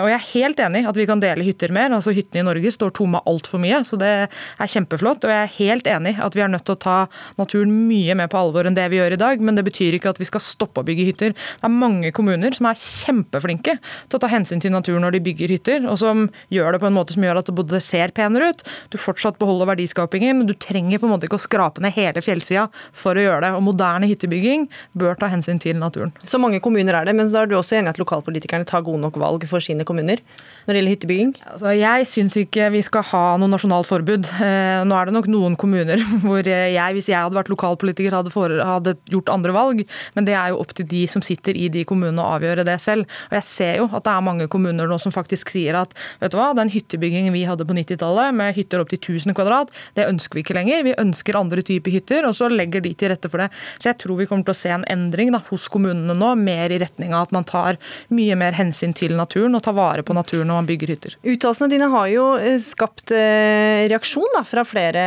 [0.00, 1.92] Og jeg er helt enig at vi kan dele hytter mer.
[1.92, 5.26] altså Hyttene i Norge står tomme altfor mye, så det er kjempeflott.
[5.26, 6.98] Og jeg er helt enig at vi er nødt til å ta
[7.38, 9.42] naturen mye mer på alvor enn det vi gjør i dag.
[9.44, 11.36] Men det betyr ikke at vi skal stoppe å bygge hytter.
[11.36, 15.24] Det er mange kommuner som er kjempeflinke til å ta hensyn til naturen når de
[15.26, 18.12] bygger hytter, og som gjør det på en måte som gjør at det både ser
[18.16, 21.82] penere ut, du fortsatt beholder verdiskapingen, men du trenger på en måte ikke å skrape
[21.82, 23.52] ned hele fjellsida for å gjøre det.
[23.56, 26.14] Og moderne hyttebygging bør ta hensyn til naturen.
[26.24, 29.02] Så mange kommuner er det, men da er du også enig at lokalpolitikerne tar gode
[29.02, 30.22] nok valg for sine kommuner?
[30.62, 31.30] når det gjelder hyttebygging?
[31.50, 34.28] Altså, jeg syns ikke vi skal ha noe nasjonalt forbud.
[34.44, 38.32] Eh, nå er det nok noen kommuner hvor jeg, hvis jeg hadde vært lokalpolitiker, hadde,
[38.34, 39.82] for, hadde, gjort andre valg.
[40.16, 42.78] Men det er jo opp til de som sitter i de kommunene å avgjøre det
[42.82, 43.08] selv.
[43.30, 46.34] Og jeg ser jo at det er mange kommuner nå som faktisk sier at vet
[46.34, 50.06] du hva, den hyttebyggingen vi hadde på 90-tallet, med hytter opp til 1000 kvadrat, det
[50.08, 50.86] ønsker vi ikke lenger.
[50.86, 53.50] Vi ønsker andre typer hytter, og så legger de til rette for det.
[53.78, 56.72] Så jeg tror vi kommer til å se en endring da, hos kommunene nå, mer
[56.72, 57.80] i retning av at man tar
[58.14, 61.16] mye mer hensyn til naturen og tar vare på naturen når man bygger hytter.
[61.22, 65.06] Uttalelsene dine har jo eh, skapt eh, reaksjon da, fra flere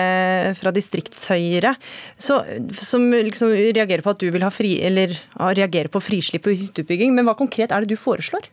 [0.58, 1.76] fra distriktshøyre,
[2.18, 7.16] som liksom reagerer på at du vil ha fri, eller reagerer på frislipp og hytteutbygging.
[7.16, 8.50] Men hva konkret er det du foreslår?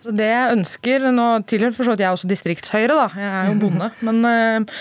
[0.00, 3.30] Så det jeg ønsker, Nå tilhører for så vidt jeg er også distriktshøyre, da, jeg
[3.30, 3.88] er jo bonde.
[4.06, 4.78] Men uh,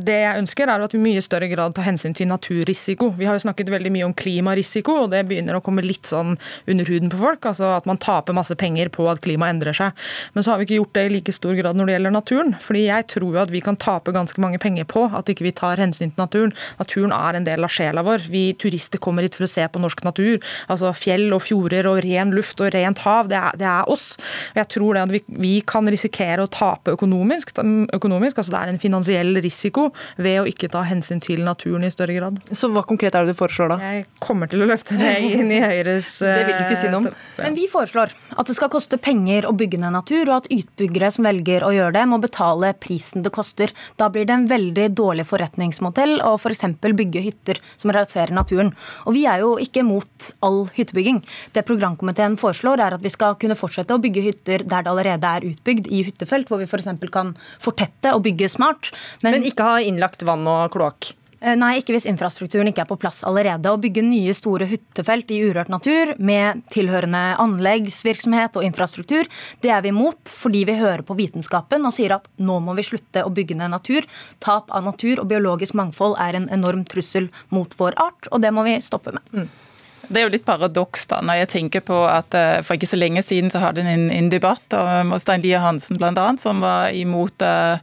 [0.00, 3.10] det jeg ønsker er at vi i mye større grad tar hensyn til naturrisiko.
[3.18, 6.36] Vi har jo snakket veldig mye om klimarisiko, og det begynner å komme litt sånn
[6.68, 7.50] under huden på folk.
[7.50, 10.06] altså At man taper masse penger på at klimaet endrer seg.
[10.32, 12.56] Men så har vi ikke gjort det i like stor grad når det gjelder naturen.
[12.62, 15.54] fordi jeg tror jo at vi kan tape ganske mange penger på at ikke vi
[15.56, 16.54] tar hensyn til naturen.
[16.80, 18.24] Naturen er en del av sjela vår.
[18.32, 20.40] Vi turister kommer hit for å se på norsk natur.
[20.68, 23.28] altså Fjell og fjorder og ren luft og rent hav.
[23.28, 24.16] Det er, det er oss.
[24.54, 27.52] Og jeg tror det at vi, vi kan risikere å tape økonomisk,
[27.94, 28.38] økonomisk.
[28.40, 32.16] altså Det er en finansiell risiko ved å ikke ta hensyn til naturen i større
[32.16, 32.40] grad.
[32.52, 33.78] Så hva konkret er det du foreslår da?
[33.92, 37.02] Jeg kommer til å løfte det inn i Høyres Det vil du ikke si noe
[37.02, 37.08] om.
[37.10, 40.50] Eh, Men vi foreslår at det skal koste penger å bygge ned natur, og at
[40.52, 43.72] utbyggere som velger å gjøre det, må betale prisen det koster.
[44.00, 46.64] Da blir det en veldig dårlig forretningsmodell å f.eks.
[46.78, 48.70] For bygge hytter som realiserer naturen.
[49.08, 51.20] Og vi er jo ikke mot all hyttebygging.
[51.54, 55.34] Det programkomiteen foreslår, er at vi skal kunne fortsette å bygge hytter der det allerede
[55.38, 56.90] er utbygd, i hyttefelt, hvor vi f.eks.
[57.12, 58.92] kan fortette og bygge smart.
[59.22, 61.12] Men, Men ikke ha innlagt vann og kloakk?
[61.40, 63.70] Eh, nei, ikke hvis infrastrukturen ikke er på plass allerede.
[63.70, 69.28] Å bygge nye store hyttefelt i urørt natur med tilhørende anleggsvirksomhet og infrastruktur,
[69.62, 72.86] det er vi imot fordi vi hører på vitenskapen og sier at nå må vi
[72.90, 74.08] slutte å bygge ned natur.
[74.42, 78.54] Tap av natur og biologisk mangfold er en enorm trussel mot vår art, og det
[78.54, 79.34] må vi stoppe med.
[79.34, 79.67] Mm.
[80.08, 82.98] Det er jo litt paradoks da, når jeg tenker på at eh, for ikke så
[82.98, 86.26] lenge siden så hadde en en debatt om Stein Lier Hansen bl.a.
[86.40, 87.76] som var imot uh,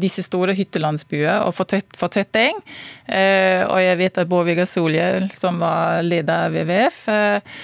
[0.00, 2.60] disse store hyttelandsbyer og fortetting.
[3.08, 7.60] Uh, og jeg vet at Bård Vegar Solhjell, som var leder av WWF, uh,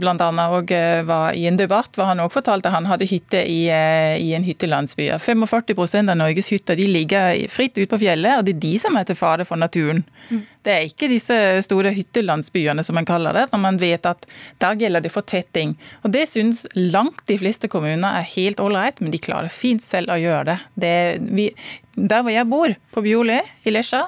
[0.00, 0.72] Blant annet og
[1.06, 5.10] var i en debatt hvor han også fortalte han hadde hytte i, i en hyttelandsby.
[5.22, 8.98] 45% av Norges hytter de ligger fritt ute på fjellet, og det er de som
[8.98, 10.02] er til fare for naturen.
[10.30, 10.42] Mm.
[10.64, 11.36] Det er ikke disse
[11.66, 14.26] store hyttelandsbyene som man kaller det, når man vet at
[14.62, 15.74] der gjelder det fortetting.
[16.02, 20.14] Og Det syns langt de fleste kommuner er helt ålreit, men de klarer fint selv
[20.14, 20.58] å gjøre det.
[20.74, 20.96] det
[21.34, 21.50] vi,
[21.94, 24.06] der hvor jeg bor, på Bioli i Lesja,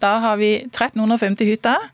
[0.00, 1.90] da har vi 1350 hytter.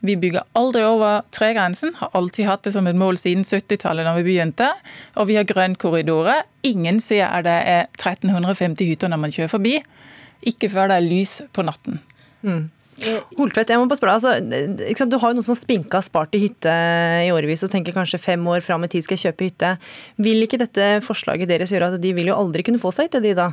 [0.00, 4.14] Vi bygger aldri over tregrensen, har alltid hatt det som et mål siden 70-tallet da
[4.16, 4.70] vi begynte.
[5.20, 6.46] Og vi har grønnkorridorer.
[6.66, 9.78] Ingen sier at det er 1350 hytter når man kjører forbi.
[10.48, 12.00] Ikke før det er lys på natten.
[12.40, 12.70] Mm.
[13.38, 16.72] Holtvedt, jeg må bare spørre, altså, Du har jo noen som spinka spart i hytte
[17.24, 19.74] i årevis og tenker kanskje fem år fram i tid skal jeg kjøpe hytte.
[20.20, 23.22] Vil ikke dette forslaget deres gjøre at de vil jo aldri kunne få seg hytte,
[23.24, 23.50] de da?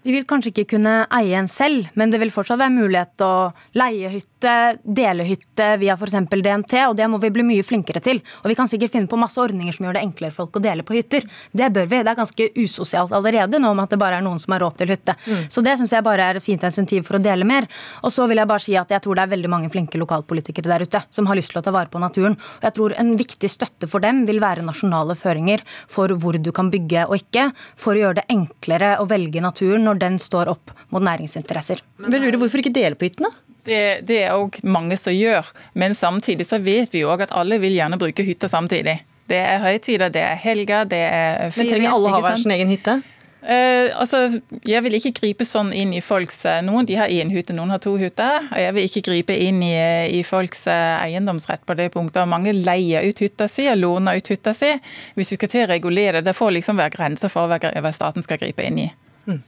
[0.00, 3.26] De vil kanskje ikke kunne eie en selv, men det vil fortsatt være mulighet til
[3.26, 6.16] å leie hytte, dele hytte via f.eks.
[6.30, 8.22] DNT, og det må vi bli mye flinkere til.
[8.40, 10.86] Og vi kan sikkert finne på masse ordninger som gjør det enklere folk å dele
[10.88, 11.26] på hytter.
[11.52, 12.00] Det bør vi.
[12.00, 14.78] Det er ganske usosialt allerede nå med at det bare er noen som har råd
[14.80, 15.16] til hytte.
[15.26, 15.42] Mm.
[15.52, 17.68] Så det syns jeg bare er et fint insentiv for å dele mer.
[18.00, 20.72] Og så vil jeg bare si at jeg tror det er veldig mange flinke lokalpolitikere
[20.72, 22.38] der ute som har lyst til å ta vare på naturen.
[22.40, 26.52] Og jeg tror en viktig støtte for dem vil være nasjonale føringer for hvor du
[26.56, 30.50] kan bygge og ikke, for å gjøre det enklere å velge naturen når den står
[30.54, 31.84] opp mot næringsinteresser.
[32.06, 33.32] Men lurer Hvorfor ikke dele på hyttene?
[33.66, 37.60] Det, det er òg mange som gjør, men samtidig så vet vi òg at alle
[37.60, 38.96] vil gjerne bruke hytta samtidig.
[39.30, 41.66] Det er høytider, det er helger, det er ferie.
[41.66, 43.00] Men trenger alle ha hver sin egen hytte?
[43.40, 47.30] Uh, altså, Jeg vil ikke gripe sånn inn i folks eh, Noen de har én
[47.32, 48.44] hytte, noen har to hytter.
[48.50, 49.72] og Jeg vil ikke gripe inn i,
[50.12, 52.28] i, folks eh, eiendomsrett på det punktet.
[52.28, 54.74] Mange leier ut hytta si og låner ut hytta si.
[55.16, 58.26] Hvis vi skal til å regulere det, det får liksom være grenser for hva staten
[58.26, 58.90] skal gripe inn i.
[59.24, 59.40] Mm.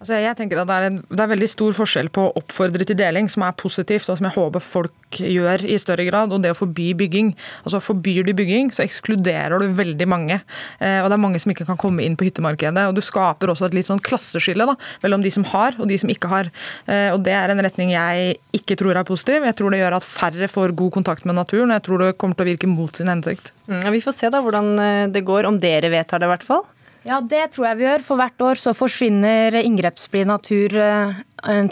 [0.00, 2.86] Altså jeg tenker at det er, en, det er, veldig stor forskjell på å oppfordre
[2.88, 6.40] til deling, som er positivt, og som jeg håper folk gjør i større grad, og
[6.40, 7.34] det å forby bygging.
[7.66, 10.38] Altså Forbyr du bygging, så ekskluderer du veldig mange.
[10.80, 12.86] Eh, og det er mange som ikke kan komme inn på hyttemarkedet.
[12.88, 16.00] Og du skaper også et litt sånn klasseskille da, mellom de som har og de
[16.00, 16.48] som ikke har.
[16.88, 19.44] Eh, og det er en retning jeg ikke tror er positiv.
[19.44, 22.12] Jeg tror det gjør at færre får god kontakt med naturen, og jeg tror det
[22.16, 23.52] kommer til å virke mot sin hensikt.
[23.68, 26.52] Mm, vi får se da hvordan eh, det går, om dere vedtar det i hvert
[26.54, 26.64] fall.
[27.06, 28.02] Ja, det tror jeg vi gjør.
[28.04, 31.20] For hvert år så forsvinner inngrepsblid natur eh,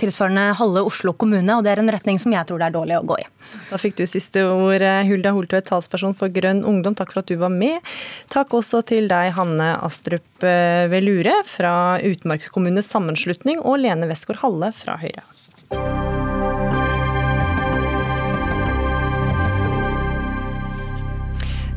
[0.00, 2.96] tilsvarende halve Oslo kommune, og det er en retning som jeg tror det er dårlig
[2.96, 3.26] å gå i.
[3.68, 6.96] Da fikk du siste ord, eh, Hulda Holtvedt, talsperson for Grønn ungdom.
[6.96, 7.84] Takk for at du var med.
[8.32, 11.74] Takk også til deg, Hanne Astrup eh, Velure fra
[12.08, 15.26] Utmarkskommunes sammenslutning, og Lene Westgård Halle fra Høyre.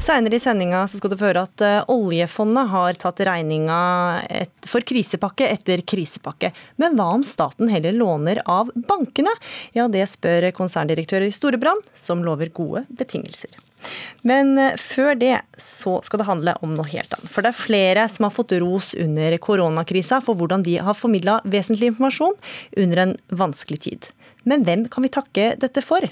[0.02, 3.76] Seinere i sendinga skal du høre at eh, oljefondet har tatt regninga
[4.66, 6.50] for krisepakke etter krisepakke.
[6.82, 9.34] Men hva om staten heller låner av bankene?
[9.78, 13.54] Ja, det spør konserndirektør i Storebrand, som lover gode betingelser.
[14.26, 17.30] Men eh, før det så skal det handle om noe helt annet.
[17.30, 21.44] For det er flere som har fått ros under koronakrisa for hvordan de har formidla
[21.46, 22.38] vesentlig informasjon
[22.82, 24.10] under en vanskelig tid.
[24.48, 26.06] Men hvem kan vi takke dette for?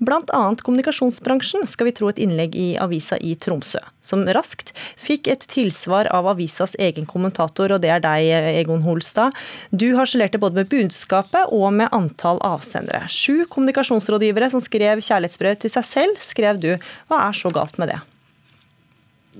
[0.00, 5.28] Blant annet kommunikasjonsbransjen, skal vi tro et innlegg i avisa i Tromsø, som raskt fikk
[5.32, 8.30] et tilsvar av avisas egen kommentator, og det er deg,
[8.62, 9.36] Egon Holstad.
[9.70, 13.04] Du harselerte både med budskapet og med antall avsendere.
[13.12, 16.72] Sju kommunikasjonsrådgivere som skrev kjærlighetsbrev til seg selv, skrev du.
[17.10, 18.00] Hva er så galt med det?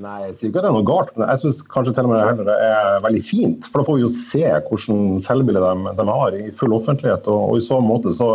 [0.03, 2.15] Nei, jeg sier ikke at det er noe galt, men jeg syns kanskje til og
[2.15, 3.69] med heller det er veldig fint.
[3.69, 7.29] For da får vi jo se hvordan selvbilde de, de, har i full offentlighet.
[7.31, 8.31] Og, og i så måte så,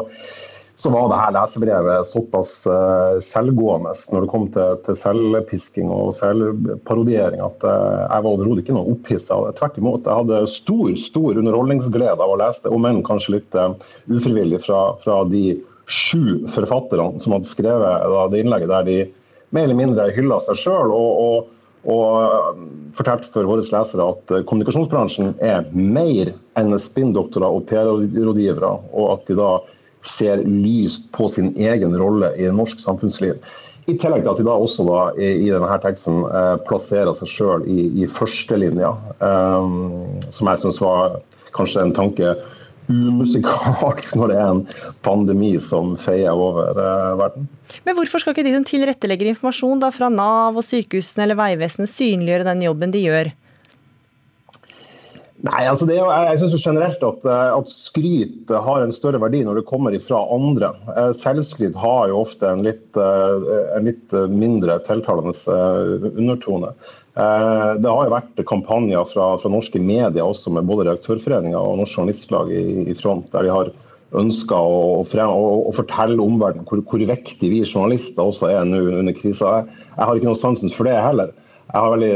[0.80, 6.14] så, var det her lesebrevet såpass uh, selvgående når det kom til, til selvpisking og
[6.22, 9.42] selvparodiering at uh, jeg var overhodet ikke noe opphissa.
[9.60, 10.08] Tvert imot.
[10.08, 13.74] Jeg hadde stor stor underholdningsglede av å lese det, om enn kanskje litt uh,
[14.08, 19.00] ufrivillig fra, fra, de sju forfatterne som hadde skrevet da, det innlegget der de
[19.56, 20.94] mer eller mindre hylla seg sjøl.
[20.94, 21.56] Og, og,
[21.90, 22.62] og,
[22.98, 29.30] fortalte for våre lesere at eh, kommunikasjonsbransjen er mer enn spinndoktorer og PR-rådgivere, og at
[29.30, 29.54] de da
[30.08, 33.40] ser lyst på sin egen rolle i norsk samfunnsliv.
[33.90, 37.66] I tillegg til at de da også da, i, denne teksten eh, plasserer seg sjøl
[37.66, 38.94] i, i førstelinja,
[39.26, 39.76] eh,
[40.36, 41.20] som jeg syns var
[41.56, 42.36] kanskje en tanke
[42.90, 44.64] umusikalsk når det er en
[45.06, 47.50] pandemi som feier over uh, verden.
[47.86, 51.92] Men hvorfor skal ikke de som tilrettelegger informasjon da, fra Nav og sykehusene eller Vegvesenet
[51.92, 53.32] synliggjøre den jobben de gjør?
[55.40, 59.40] Nei, altså det jo, jeg syns generelt at, eh, at, skryt har en større verdi
[59.48, 60.74] når det kommer fra andre.
[60.98, 65.32] Eh, selvskryt har jo ofte en litt, en litt mindre tiltalende
[66.12, 66.74] undertone.
[67.18, 71.80] Eh, det har jo vært kampanjer fra, fra norske medier også med både Reaktørforeninga og
[71.80, 73.72] Norsk Journalistlag i, i, front, der de har
[74.20, 79.16] ønska å, å, å, fortelle omverdenen hvor, hvor viktig vi journalister også er nå under
[79.18, 79.60] krisa.
[79.60, 81.34] Jeg, jeg, har ikke noe sansen for det heller.
[81.70, 82.14] Jeg har veldig,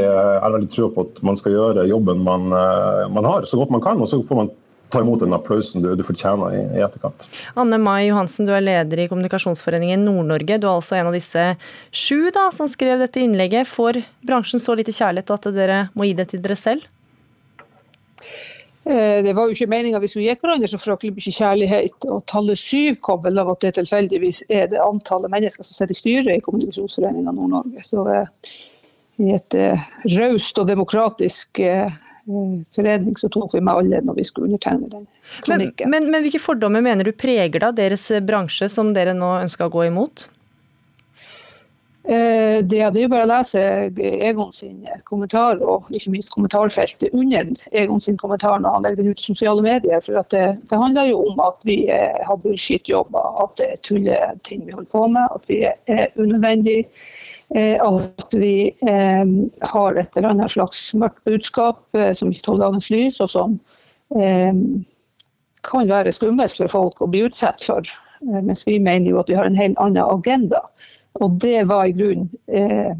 [0.56, 3.84] veldig tro på at man skal gjøre jobben man, eh, man har, så godt man
[3.84, 4.02] kan.
[4.02, 4.54] og så får man
[4.92, 7.26] ta imot den applausen du, du fortjener i, i, etterkant.
[7.58, 10.58] Anne Mai Johansen, du er leder i Kommunikasjonsforeningen Nord-Norge.
[10.60, 11.46] Du er altså en av disse
[11.90, 13.70] sju da, som skrev dette innlegget.
[13.70, 16.86] Får bransjen så lite kjærlighet at dere må gi det til dere selv?
[18.84, 22.08] Eh, det var jo ikke meninga vi skulle gi hverandre så fryktelig mye kjærlighet.
[22.12, 25.96] Og tallet syv kom vel av at det tilfeldigvis er det antallet mennesker som sitter
[25.96, 27.84] i styret i Kommunikasjonsforeninga Nord-Norge.
[27.86, 28.52] Så eh,
[29.24, 31.62] i et eh, raust og demokratisk
[32.74, 35.06] forening så tok vi med alle når vi skulle undertegne den
[35.44, 35.90] kronikken.
[35.90, 39.68] Men, men, men hvilke fordommer mener du preger da deres bransje, som dere nå ønsker
[39.68, 40.28] å gå imot?
[42.04, 43.60] Eh, det, er jo bare å lese
[43.96, 49.14] Egon sin kommentar, og ikke minst kommentarfeltet under Egon sin kommentar når han legger den
[49.14, 50.02] ut i sosiale medier.
[50.04, 54.66] for det, det, handler jo om at vi eh, har bullshit-jobber, at det er tulleting
[54.66, 56.84] vi holder på med, at vi er unødvendige.
[57.54, 59.26] Eh, at vi eh,
[59.70, 63.60] har et eller annet slags mørkt budskap eh, som ikke tåler dagens lys, og som
[65.64, 67.88] kan være skummelt for folk å bli utsatt for.
[68.20, 70.60] mens vi mener jo at vi har en helt annen agenda.
[71.22, 72.94] Og det var i grunnen eh,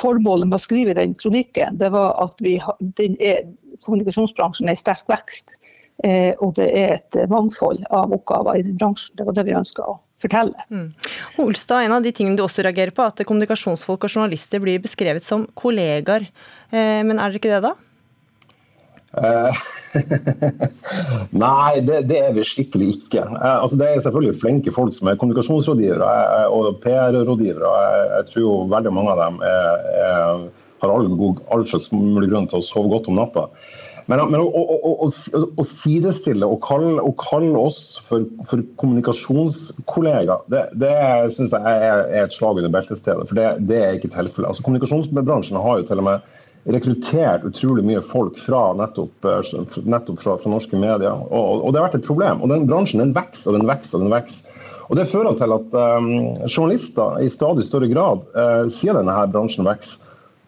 [0.00, 3.42] Formålet med å skrive den kronikken det var at vi, er,
[3.84, 5.52] kommunikasjonsbransjen er i sterk vekst.
[6.02, 9.18] Eh, og det er et mangfold av oppgaver i den bransjen.
[9.20, 10.66] Det var det vi ønska å fortelle.
[10.72, 10.88] Mm.
[11.36, 14.82] Holstad, En av de tingene du også reagerer på, er at kommunikasjonsfolk og journalister blir
[14.82, 16.28] beskrevet som kollegaer.
[16.72, 17.74] Eh, men er dere ikke det, da?
[19.12, 19.62] Eh,
[21.44, 23.26] nei, det, det, er vi skikkelig ikke.
[23.26, 27.76] Eh, altså, det er selvfølgelig flinke folk som er kommunikasjonsrådgivere og PR-rådgivere.
[27.84, 30.44] Jeg, jeg, tror jo veldig mange av dem er, er,
[30.82, 31.08] har all,
[31.52, 33.50] all slags mulig grunn til å sove godt om natta.
[34.12, 35.06] Men, men å, å, å,
[35.56, 40.92] å, sidestille og kalle, kalle oss for, for kommunikasjonskollegaer, det, det
[41.32, 43.24] syns jeg er, er, et slag under beltestedet.
[43.30, 44.50] For det, det er ikke tilfellet.
[44.50, 46.30] Altså, kommunikasjonsbransjen har jo til og med
[46.76, 51.24] rekruttert utrolig mye folk fra nettopp, eh, nettopp fra, fra, norske medier.
[51.30, 52.42] Og, og, det har vært et problem.
[52.44, 54.48] Og den bransjen den vokser og den vokser og den vokser.
[54.92, 56.08] Og det fører til at um,
[56.44, 60.01] journalister i stadig større grad, uh, sier denne her bransjen vokser,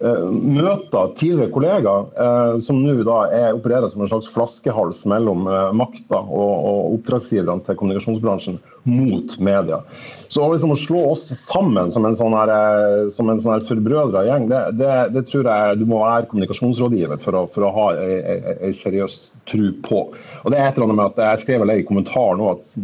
[0.04, 5.46] møter tidligere kollegaer uh, som nå da er, opererer som en slags flaskehals mellom
[5.76, 9.80] makta og, og oppdragsgiverne til kommunikasjonsbransjen mot media.
[10.28, 14.24] Så liksom å slå oss sammen som en sånn, her, eh, som en sånn forbrødra
[14.28, 17.86] gjeng, det, det, det, tror jeg du må være kommunikasjonsrådgiver for å, for å ha
[17.96, 19.18] ei seriøs
[19.50, 20.02] tro på.
[20.42, 22.76] Og det er et eller annet med at Jeg skrev vel i kommentar nå at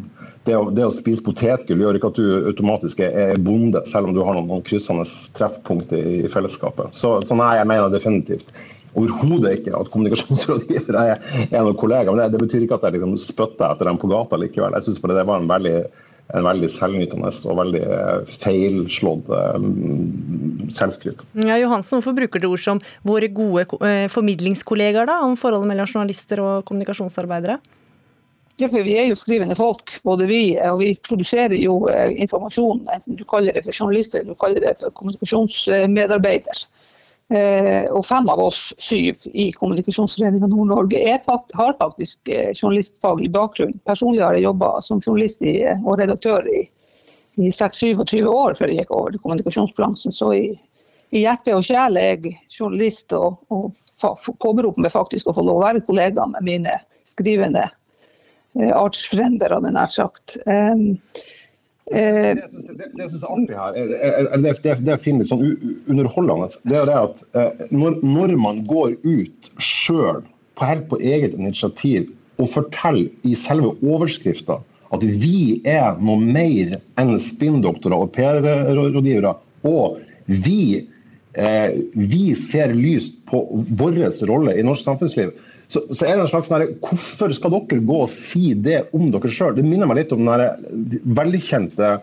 [0.51, 4.16] det å, det å, spise potetgull gjør ikke at du automatisk er bonde, selv om
[4.16, 5.07] du har noen, noen kryssende
[5.38, 6.92] treffpunkt i, fellesskapet.
[6.96, 8.53] Så, så nei, jeg mener definitivt
[8.98, 12.11] overhodet ikke at kommunikasjonsrådgiver er, er noen kollegaer.
[12.11, 14.74] Men det, det, betyr ikke at jeg liksom spytter etter dem på gata likevel.
[14.78, 15.76] Jeg syns det var en veldig,
[16.34, 21.22] en veldig selvnytende og veldig eh, feilslått um, selvskryt.
[21.38, 25.90] Ja, Johansen, hvorfor bruker du ord som våre gode eh, formidlingskollegaer da, om forholdet mellom
[25.90, 27.61] journalister og kommunikasjonsarbeidere?
[28.69, 32.85] For Vi er jo skrivende folk, både vi og vi produserer jo informasjon.
[32.93, 36.67] Enten du kaller det for journalister eller du kaller det for kommunikasjonsmedarbeider.
[37.31, 40.99] Eh, og fem av oss syv i Kommunikasjonsforeninga Nord-Norge
[41.55, 43.77] har faktisk eh, journalistfaglig bakgrunn.
[43.87, 45.45] Personlig har jeg jobba som journalist
[45.85, 46.65] og redaktør i,
[47.39, 50.17] i 6-27 år før jeg gikk over til kommunikasjonsbransjen.
[50.17, 50.43] Så i,
[51.15, 53.79] i hjerte og sjel er jeg journalist og, og
[54.43, 56.75] påberoper meg faktisk å få lov å være kollega med mine
[57.07, 57.77] skrivende eh,
[58.57, 60.36] artsfrender, hadde jeg nær sagt.
[60.46, 60.78] Eh,
[61.90, 62.44] det,
[62.78, 65.46] det, jeg syns er artig her, det, det, det jeg finner litt sånn
[65.90, 70.22] underholdende, det er det at eh, når, når man går ut sjøl
[70.61, 74.61] helt på eget initiativ og forteller i selve overskrifta
[74.94, 79.34] at vi er noe mer enn spinndoktorer og PR-rådgivere,
[79.66, 80.86] og vi,
[81.34, 83.44] eh, vi ser lyst på
[83.78, 85.30] vår rolle i norsk samfunnsliv,
[85.71, 89.11] så, så, er det en slags der, Hvorfor skal dere gå og si det om
[89.14, 89.55] dere sjøl?
[89.55, 91.99] Det minner meg litt om den velkjente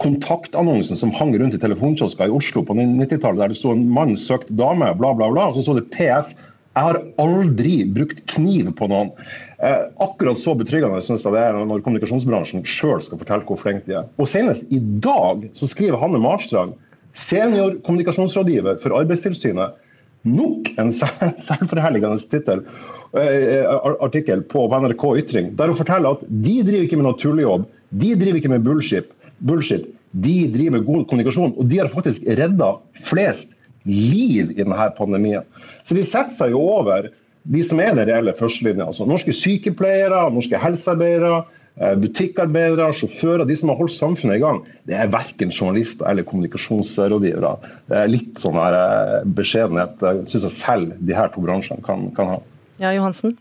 [0.00, 4.16] kontaktannonsen som hang rundt i telefonkiosker i Oslo på 90-tallet, der det sto en mann
[4.16, 5.50] søkte dame, bla, bla, bla.
[5.50, 6.32] Og så sto det PS.
[6.72, 9.10] Jeg har aldri brukt kniv på noen.
[9.60, 13.84] Eh, akkurat så betryggende synes jeg det er når kommunikasjonsbransjen sjøl skal fortelle hvor flinke
[13.90, 14.08] de er.
[14.16, 16.72] Og Senest i dag så skriver Hanne Marstrand,
[17.12, 19.76] senior kommunikasjonsrådgiver for Arbeidstilsynet,
[20.24, 22.64] nok en selvforherligende tittel.
[23.12, 23.66] Eh,
[24.00, 27.66] artikkel på NRK Ytring, der hun forteller at de driver ikke med noe tullejobb.
[27.92, 29.10] De driver ikke med bullshit.
[29.44, 29.84] bullshit.
[30.12, 32.70] De driver med god kommunikasjon, og de har faktisk redda
[33.04, 33.52] flest
[33.84, 35.44] liv i denne pandemien.
[35.84, 37.10] Så de setter seg jo over
[37.42, 38.86] de som er den reelle førstelinja.
[38.86, 41.42] Altså norske sykepleiere, norske helsearbeidere,
[41.80, 44.62] eh, butikkarbeidere, sjåfører, de som har holdt samfunnet i gang.
[44.88, 47.52] Det er verken journalister eller kommunikasjonsrådgivere.
[47.92, 52.08] Det er litt sånn her eh, beskjedenhet syns jeg selv de her to bransjene kan,
[52.16, 52.40] kan ha.
[52.82, 53.36] Ja, Johansen?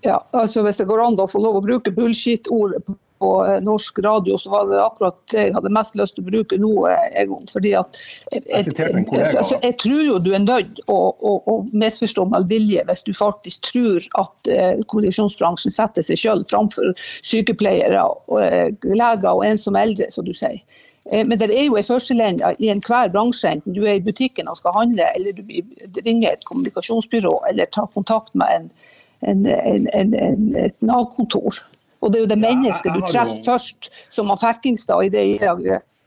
[0.00, 2.80] Ja, altså Hvis det går an å få lov å bruke bullshit-ordet
[3.18, 6.28] på eh, norsk radio, så var det akkurat det jeg hadde mest lyst til å
[6.30, 6.70] bruke nå,
[7.18, 7.44] Egon.
[7.50, 7.98] fordi at
[8.32, 12.48] jeg, jeg, jeg, altså, jeg tror jo du er nødt å, å, å misforstå med
[12.48, 16.94] vilje hvis du faktisk tror at eh, kommunikasjonsbransjen setter seg selv framfor
[17.26, 20.62] sykepleiere, og, leger og ensomme eldre, som du sier.
[21.10, 24.58] Men det er jo en førstelinje i enhver bransje, enten du er i butikken og
[24.58, 28.68] skal handle, eller du ringer et kommunikasjonsbyrå eller tar kontakt med en
[29.20, 31.58] en, en, en, et Nav-kontor.
[32.00, 35.24] Og det er jo det mennesket du treffer først, som har Ferkingstad i det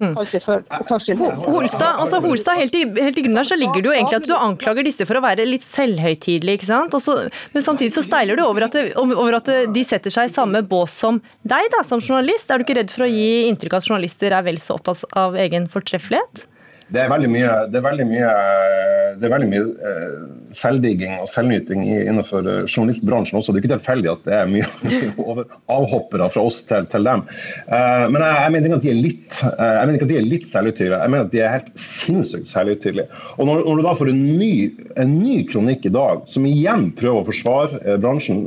[0.02, 0.16] Mm.
[0.18, 4.30] Holstad, altså Holstad, helt i, helt i grunnen der så ligger det jo egentlig at
[4.32, 6.58] du anklager disse for å være litt selvhøytidelige.
[6.58, 6.98] ikke sant?
[6.98, 7.18] Også,
[7.54, 10.64] men samtidig så steiler du over at, det, over at, de setter seg i samme
[10.66, 12.50] bås som deg da, som journalist.
[12.50, 15.06] Er du ikke redd for å gi inntrykk av at journalister er vel så opptatt
[15.22, 16.48] av egen fortreffelighet?
[16.92, 18.30] Det er veldig mye, det er veldig mye,
[19.20, 20.16] det er veldig mye eh,
[20.56, 23.54] selvdigging og selvnyting innenfor eh, journalistbransjen også.
[23.54, 25.46] Det er ikke tilfeldig at det er mye
[25.78, 27.24] avhoppere fra oss til, til dem.
[27.70, 30.20] Uh, men jeg, jeg, mener ikke at de er litt jeg mener ikke at de
[30.20, 33.22] er litt selvhøytidelige, jeg mener at de er helt sinnssykt selvhøytidelige.
[33.38, 34.52] Og når, når, du da får en ny,
[35.00, 38.44] en ny, kronikk i dag som igjen prøver å forsvare bransjen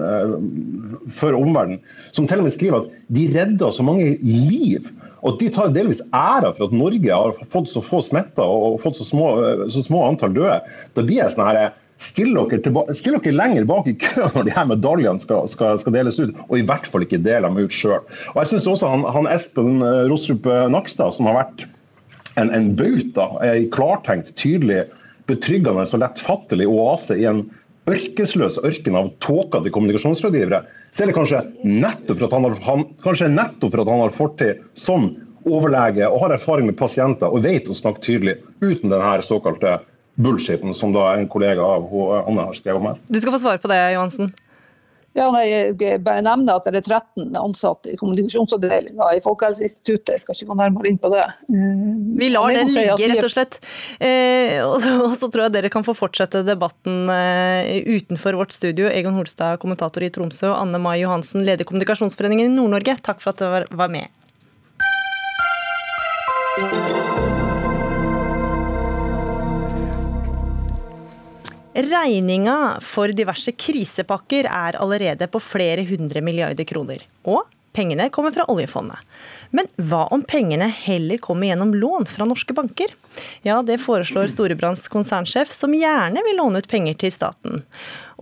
[1.16, 1.80] for omverdenen,
[2.14, 4.92] som til og med skriver at de redder så mange liv
[5.24, 8.98] og De tar delvis æra for at Norge har fått så få smitta og fått
[9.00, 9.30] så små,
[9.72, 10.58] så små, antall døde.
[10.96, 12.58] Da blir jeg sånn her Still dere,
[12.98, 16.34] still dere, lenger bak i køen når de her medaljene skal, skal, skal, deles ut,
[16.48, 18.02] og i hvert fall ikke del dem ut sjøl.
[18.34, 21.64] Jeg syns også han, han, Espen eh, Rostrup Nakstad, som har vært
[22.34, 23.28] en, en bauta,
[23.72, 24.82] klartenkt, tydelig,
[25.30, 27.44] betryggende og lettfattelig oase i en
[27.90, 30.62] ørkesløs ørken av tåkete kommunikasjonsrådgivere,
[30.94, 34.04] så er det kanskje nettopp for at han har, han, kanskje nettopp for at han
[34.04, 35.10] har fortid som
[35.44, 39.78] overlege og har erfaring med pasienter og vet å snakke tydelig, uten denne såkalte
[40.14, 41.90] bullshiten som da en kollega av
[42.24, 43.00] Anne har skrevet om her.
[43.10, 44.30] Du skal få svare på det, Johansen.
[45.14, 50.16] Ja, nei, jeg bare nevner at det er 13 ansatte i kommunikasjonsavdelinga i Folkehelseinstituttet.
[50.16, 51.22] Jeg skal ikke gå nærmere inn på det.
[51.54, 51.84] Eh,
[52.18, 53.60] Vi lar den ligge, rett og slett.
[54.02, 58.90] Eh, og, så, tror jeg dere kan få fortsette debatten eh, utenfor vårt studio.
[58.90, 62.98] Egon Holstad, kommentator i Tromsø, og Anne Mai Johansen, leder Kommunikasjonsforeningen i Nord-Norge.
[63.06, 64.10] Takk for at dere var med.
[71.74, 77.00] Regninga for diverse krisepakker er allerede på flere hundre milliarder kroner.
[77.26, 77.42] Og
[77.74, 79.00] pengene kommer fra oljefondet.
[79.50, 82.94] Men hva om pengene heller kommer gjennom lån fra norske banker?
[83.42, 87.64] Ja, det foreslår Storebrands konsernsjef, som gjerne vil låne ut penger til staten.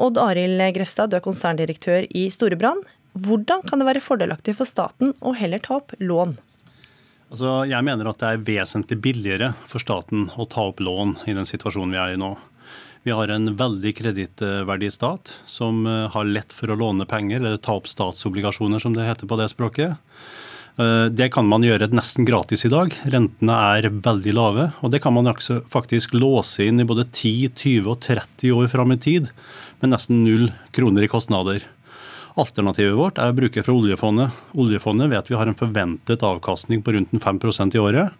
[0.00, 2.88] Odd Arild Grefstad, du er konserndirektør i Storebrand.
[3.12, 6.38] Hvordan kan det være fordelaktig for staten å heller ta opp lån?
[7.32, 11.36] Altså, jeg mener at det er vesentlig billigere for staten å ta opp lån i
[11.36, 12.34] den situasjonen vi er i nå.
[13.03, 17.59] Vi har en veldig kredittverdig stat som eh, har lett for å låne penger, eller
[17.59, 19.96] ta opp statsobligasjoner, som det heter på det språket.
[20.78, 22.94] Eh, det kan man gjøre nesten gratis i dag.
[23.03, 24.68] Rentene er veldig lave.
[24.86, 28.94] Og det kan man faktisk låse inn i både 10, 20 og 30 år fram
[28.94, 29.32] i tid,
[29.82, 31.66] med nesten null kroner i kostnader.
[32.38, 34.42] Alternativet vårt er å bruke fra oljefondet.
[34.55, 38.14] Oljefondet vet vi har en forventet avkastning på rundt 5% i året.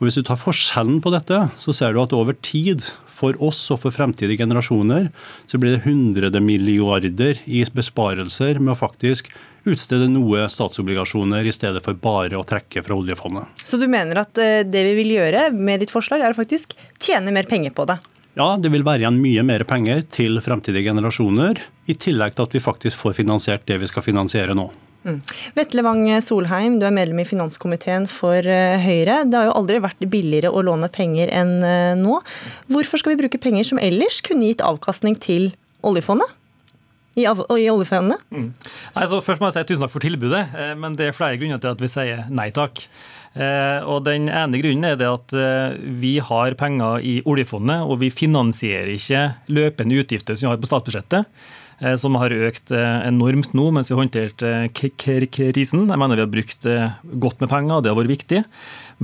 [0.00, 2.82] Og Hvis du tar forskjellen på dette, så ser du at over tid,
[3.14, 5.10] for oss og for fremtidige generasjoner,
[5.46, 9.30] så blir det hundrede milliarder i besparelser med å faktisk
[9.64, 13.62] utstede noe statsobligasjoner i stedet for bare å trekke fra oljefondet.
[13.64, 16.76] Så du mener at eh, det vi vil gjøre med ditt forslag, er å faktisk
[17.00, 17.98] tjene mer penger på det?
[18.34, 22.56] Ja, det vil være igjen mye mer penger til fremtidige generasjoner, i tillegg til at
[22.56, 24.66] vi faktisk får finansiert det vi skal finansiere nå.
[25.04, 25.18] Mm.
[25.52, 29.20] Vetle Wang Solheim, du er medlem i finanskomiteen for eh, Høyre.
[29.28, 32.20] Det har jo aldri vært billigere å låne penger enn eh, nå.
[32.72, 35.50] Hvorfor skal vi bruke penger som ellers kunne gitt avkastning til
[35.84, 36.32] oljefondet?
[37.14, 38.22] I, i oljefondet?
[38.34, 38.48] Mm.
[38.96, 41.60] Altså, først må jeg si tusen takk for tilbudet, eh, men det er flere grunner
[41.60, 42.86] til at vi sier nei takk.
[43.34, 45.32] Og Den ene grunnen er det at
[45.98, 50.68] vi har penger i oljefondet, og vi finansierer ikke løpende utgifter som vi har på
[50.70, 51.26] statsbudsjettet.
[51.82, 55.88] Eh, som har økt eh, enormt nå mens vi har håndtert eh, krisen.
[55.90, 56.68] Jeg mener vi har brukt
[57.24, 58.44] godt med penger, og det har vært viktig.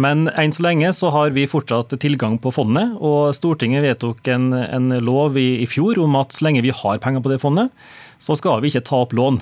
[0.00, 4.52] Men enn så lenge så har vi fortsatt tilgang på fondet, og Stortinget vedtok en,
[4.54, 7.74] en lov i, i, fjor om at så lenge vi har penger på det fondet,
[8.22, 9.40] så skal vi ikke ta opp lån.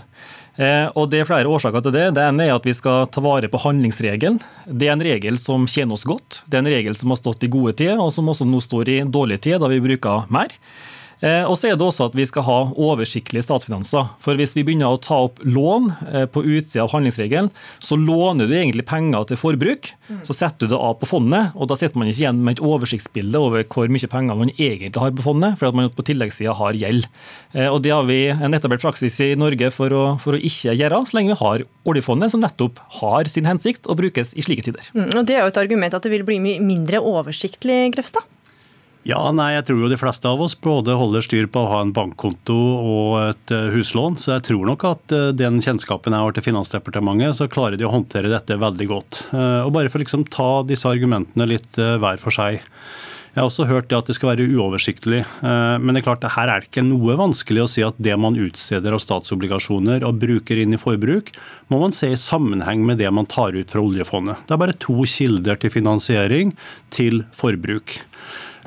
[0.99, 2.07] Og Det er flere årsaker til det.
[2.17, 4.41] Det ene er at vi skal ta vare på handlingsregelen.
[4.67, 6.41] Det er en regel som tjener oss godt.
[6.51, 8.91] Det er en regel som har stått i gode tider, og som også nå står
[8.91, 10.57] i dårlige tider, da vi bruker mer.
[11.21, 14.13] Eh, og så er det også at vi skal ha oversiktlige statsfinanser.
[14.23, 17.51] For hvis vi begynner å ta opp lån eh, på utsida av handlingsregelen,
[17.83, 19.93] så låner du egentlig penger til forbruk.
[20.27, 22.65] Så setter du det av på fondet, og da sitter man ikke igjen med et
[22.65, 26.55] oversiktsbilde over hvor mye penger man egentlig har på fondet, for at man på tilleggssida
[26.59, 27.11] har gjeld.
[27.53, 30.77] Eh, og Det har vi en etablert praksis i Norge for å, for å ikke
[30.79, 34.69] gjøre, så lenge vi har oljefondet, som nettopp har sin hensikt og brukes i slike
[34.69, 34.91] tider.
[34.95, 38.27] Mm, og Det er jo et argument at det vil bli mye mindre oversiktlig, Grefstad?
[39.09, 41.79] Ja, nei, jeg tror jo de fleste av oss både holder styr på å ha
[41.81, 44.19] en bankkonto og et eh, huslån.
[44.21, 47.87] Så jeg tror nok at eh, den kjennskapen jeg har til Finansdepartementet, så klarer de
[47.89, 49.23] å håndtere dette veldig godt.
[49.33, 52.61] Eh, og Bare for å liksom ta disse argumentene litt hver for seg.
[53.31, 55.21] Jeg har også hørt det at det skal være uoversiktlig.
[55.45, 58.37] Men det er klart, her er det ikke noe vanskelig å si at det man
[58.41, 61.31] utsteder av statsobligasjoner og bruker inn i forbruk,
[61.71, 64.43] må man se i sammenheng med det man tar ut fra oljefondet.
[64.49, 66.57] Det er bare to kilder til finansiering
[66.97, 68.01] til forbruk.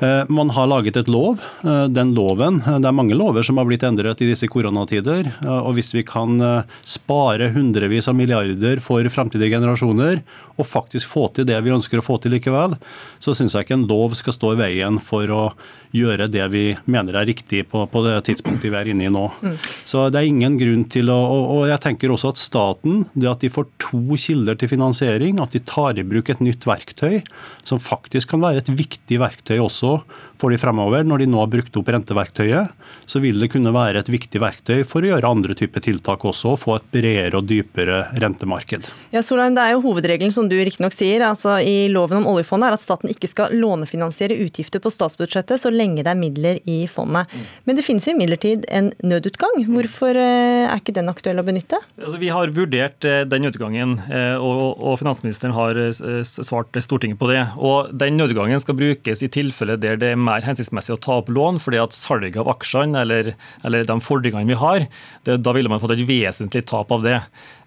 [0.02, 1.40] Eh, man har laget et lov.
[1.62, 5.32] Eh, den loven, eh, Det er mange lover som har blitt endret i disse koronatider.
[5.46, 10.22] og Hvis vi kan spare hundrevis av milliarder for fremtidige generasjoner,
[10.56, 12.76] og faktisk få til det vi ønsker å få til likevel,
[13.22, 15.44] så syns jeg ikke en lov skal stå i veien for å
[15.92, 19.26] gjøre det vi mener er riktig på, på det tidspunktet vi er inne i nå.
[19.44, 19.56] Mm.
[19.88, 23.30] Så det er ingen grunn til å og, og jeg tenker også at staten, det
[23.30, 27.20] at de får to kilder til finansiering, at de tar i bruk et nytt verktøy,
[27.68, 29.98] som faktisk kan være et viktig verktøy også
[30.42, 31.06] for de fremover.
[31.06, 32.72] Når de nå har brukt opp renteverktøyet,
[33.06, 36.54] så vil det kunne være et viktig verktøy for å gjøre andre typer tiltak også,
[36.54, 38.88] og få et bredere og dypere rentemarked.
[39.14, 42.70] Ja, Solheim, Det er jo hovedregelen som du riktignok sier, altså i loven om oljefondet
[42.70, 46.86] er at staten ikke skal lånefinansiere utgifter på statsbudsjettet så lenge det er midler i
[46.90, 47.30] fondet.
[47.68, 49.62] Men det finnes jo imidlertid en nødutgang.
[49.68, 51.78] Hvorfor eh, er ikke den aktuell å benytte?
[52.00, 55.78] Altså, vi har vurdert eh, den nødutgangen, eh, og finansministeren har
[56.24, 57.42] svart Stortinget på det.
[57.60, 61.20] Og Den nødutgangen skal brukes i tilfelle der det er mer mer hensiktsmessig å ta
[61.20, 63.32] opp lån, fordi at salget av aksjene eller,
[63.66, 64.86] eller de fordringene vi har,
[65.28, 67.18] det, da ville man fått et vesentlig tap av det.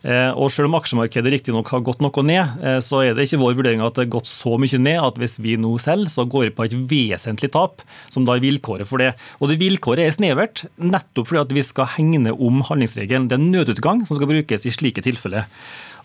[0.05, 3.41] Eh, og Selv om aksjemarkedet riktignok har gått noe ned, eh, så er det ikke
[3.41, 6.27] vår vurdering at det har gått så mye ned at hvis vi nå selger, så
[6.29, 7.81] går vi på et vesentlig tap,
[8.13, 9.15] som da er vilkåret for det.
[9.39, 13.29] Og det Vilkåret er snevert, nettopp fordi at vi skal hegne om handlingsregelen.
[13.31, 15.47] Det er en nødutgang som skal brukes i slike tilfeller.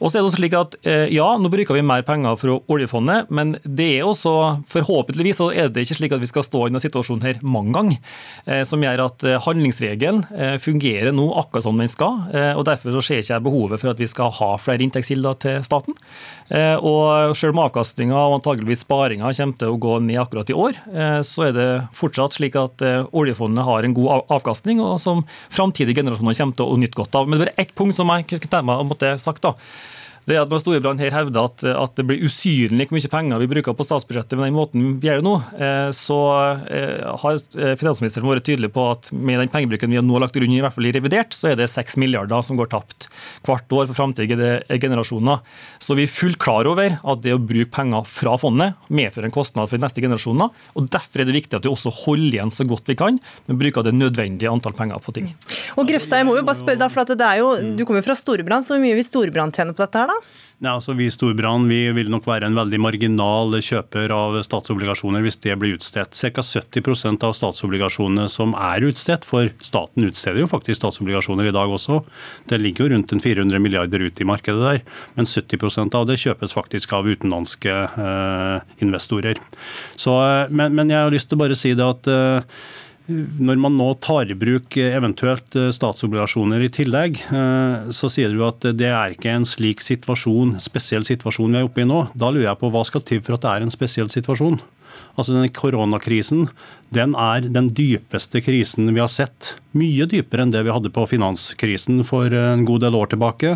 [0.00, 2.56] Og så er det også slik at eh, ja, nå bruker vi mer penger fra
[2.72, 4.32] oljefondet, men det er også
[4.70, 7.74] forhåpentligvis så er det ikke slik at vi skal stå i denne situasjonen her mange
[7.76, 7.98] ganger,
[8.46, 10.22] eh, som gjør at eh, handlingsregelen
[10.62, 12.18] fungerer nå akkurat som den skal.
[12.56, 15.96] og Derfor så ser ikke behovet for at vi skal ha flere inntektskilder til staten.
[16.50, 20.80] Og Selv om avkastninga og antageligvis sparinga kommer til å gå ned akkurat i år,
[21.22, 22.82] så er det fortsatt slik at
[23.14, 25.22] oljefondet har en god avkastning, og som
[25.52, 27.30] framtidige generasjoner kommer til å nytte godt av.
[27.30, 29.54] Men det er ett punkt som jeg kunne tenke meg å måtte sagt da,
[30.28, 33.40] det er at Når Storebrand her hevder at, at, det blir usynlig hvor mye penger
[33.42, 36.18] vi bruker på statsbudsjettet med den måten vi gjør det nå, eh, så
[36.70, 40.36] eh, har eh, finansministeren vært tydelig på at med den pengebruken vi har nå lagt
[40.36, 43.08] grunn i hvert fall i revidert, så er det 6 milliarder som går tapt
[43.46, 45.42] hvert år for framtidige generasjoner.
[45.82, 49.34] Så vi er fullt klar over at det å bruke penger fra fondet medfører en
[49.34, 50.50] kostnad for de neste generasjoner.
[50.74, 53.18] og Derfor er det viktig at vi også holder igjen så godt vi kan,
[53.48, 55.30] men bruker det nødvendige antall penger på ting.
[55.76, 58.08] Og Grefstad, jeg må jo bare spørre deg, for det er jo, Du kommer jo
[58.10, 60.00] fra Storebrand, så hvor mye vil Storebrand tjene på dette?
[60.00, 60.09] her?
[60.60, 65.22] Ja, altså Vi i Storbrann vi vil nok være en veldig marginal kjøper av statsobligasjoner
[65.24, 66.12] hvis det blir utstedt.
[66.12, 66.44] Ca.
[66.44, 72.02] 70% av statsobligasjonene som er utstedt, for staten utsteder jo faktisk statsobligasjoner i dag også.
[72.52, 74.82] Det ligger jo rundt en 400 milliarder ute i markedet der,
[75.16, 79.40] men 70% av det kjøpes faktisk av utenlandske eh, investorer.
[79.96, 82.60] Så, eh, men, men, jeg har lyst til å bare si det at eh,
[83.10, 88.32] når man nå tar i bruk eh, eventuelt eh, statsobligasjoner i tillegg, eh, så sier
[88.32, 92.04] du at det er ikke en slik situasjon, spesiell situasjon vi er oppe i nå.
[92.14, 94.60] Da lurer jeg på hva skal til for at det er en spesiell situasjon?
[95.18, 96.46] Altså denne Koronakrisen
[96.90, 99.54] den er den dypeste krisen vi har sett.
[99.78, 103.52] Mye dypere enn det vi hadde på finanskrisen for en god del år tilbake.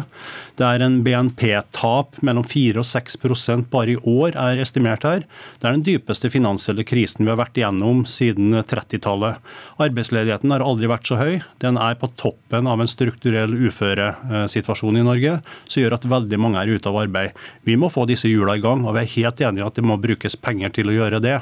[0.55, 5.25] Det er en BNP-tap mellom 4 og 6% bare i år er estimert her.
[5.59, 9.43] Det er den dypeste finansielle krisen vi har vært igjennom siden 30-tallet.
[9.83, 11.43] Arbeidsledigheten har aldri vært så høy.
[11.65, 16.63] Den er på toppen av en strukturell uføresituasjon i Norge, som gjør at veldig mange
[16.63, 17.35] er ute av arbeid.
[17.67, 19.87] Vi må få disse hjula i gang, og vi er helt enige i at det
[19.91, 21.41] må brukes penger til å gjøre det.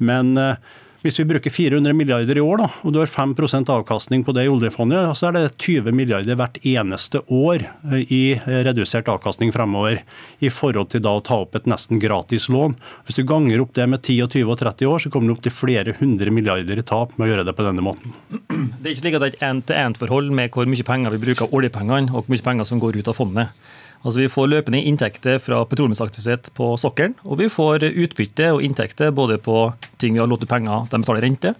[0.00, 4.24] Men eh, hvis vi bruker 400 milliarder i år, da, og du har 5% avkastning
[4.26, 8.22] på det i oljefondet, så er det 20 milliarder hvert eneste år eh, i
[8.66, 10.02] redusert avkastning fremover.
[10.42, 12.74] I forhold til da å ta opp et nesten gratis lån.
[13.06, 15.44] Hvis du ganger opp det med 10, 20 og 30 år, så kommer du opp
[15.46, 18.16] til flere hundre milliarder i tap med å gjøre det på denne måten.
[18.76, 21.46] Det er ikke slik at det er et end-til-end-forhold med hvor mye penger vi bruker
[21.46, 23.66] av oljepengene, og hvor mye penger som går ut av fondet.
[24.06, 29.10] Altså Vi får løpende inntekter fra petroleumsaktivitet på sokkelen, og vi får utbytte og inntekter
[29.14, 29.64] både på
[29.98, 31.52] ting vi har lånt ut penger, de betaler rente,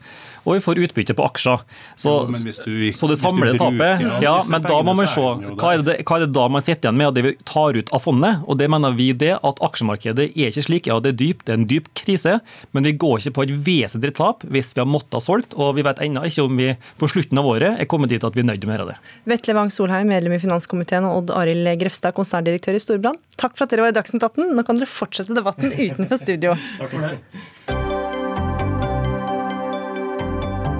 [0.47, 1.62] og vi får utbytte på aksjer.
[1.99, 5.82] Så, ja, du, så det samlede tapet Ja, men da må man se hva er,
[5.82, 8.05] det, hva er det da man sitter igjen med av det vi tar ut av
[8.05, 8.45] fondet?
[8.47, 10.91] Og det mener vi det at aksjemarkedet er ikke slik.
[10.91, 12.39] Ja, det er dypt, det er en dyp krise,
[12.76, 15.74] men vi går ikke på et vesentlig tap hvis vi har måttet ha solgt, og
[15.78, 16.70] vi vet ennå ikke om vi
[17.01, 18.99] på slutten av året er kommet dit at vi er nødt til å gjøre det.
[19.32, 23.18] Vetle Wang Solheim, medlem i finanskomiteen, og Odd Arild Grefstad, konserndirektør i Storbrann.
[23.41, 24.55] Takk for at dere var i Dagsnytt 18.
[24.55, 26.55] Nå kan dere fortsette debatten utenfor studio.
[26.78, 27.76] Takk for det.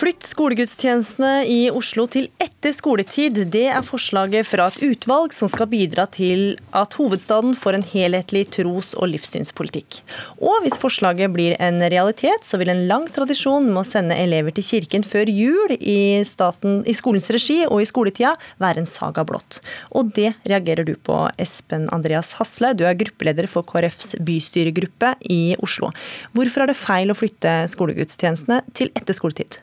[0.00, 3.36] Flytt skolegudstjenestene i Oslo til etter skoletid.
[3.52, 8.46] Det er forslaget fra et utvalg som skal bidra til at hovedstaden får en helhetlig
[8.56, 9.98] tros- og livssynspolitikk.
[10.40, 14.56] Og hvis forslaget blir en realitet, så vil en lang tradisjon med å sende elever
[14.56, 18.32] til kirken før jul i, staten, i skolens regi og i skoletida
[18.62, 19.60] være en saga blått.
[19.92, 22.72] Og det reagerer du på, Espen Andreas Hasle.
[22.72, 25.92] Du er gruppeleder for KrFs bystyregruppe i Oslo.
[26.32, 29.60] Hvorfor er det feil å flytte skolegudstjenestene til etter skoletid?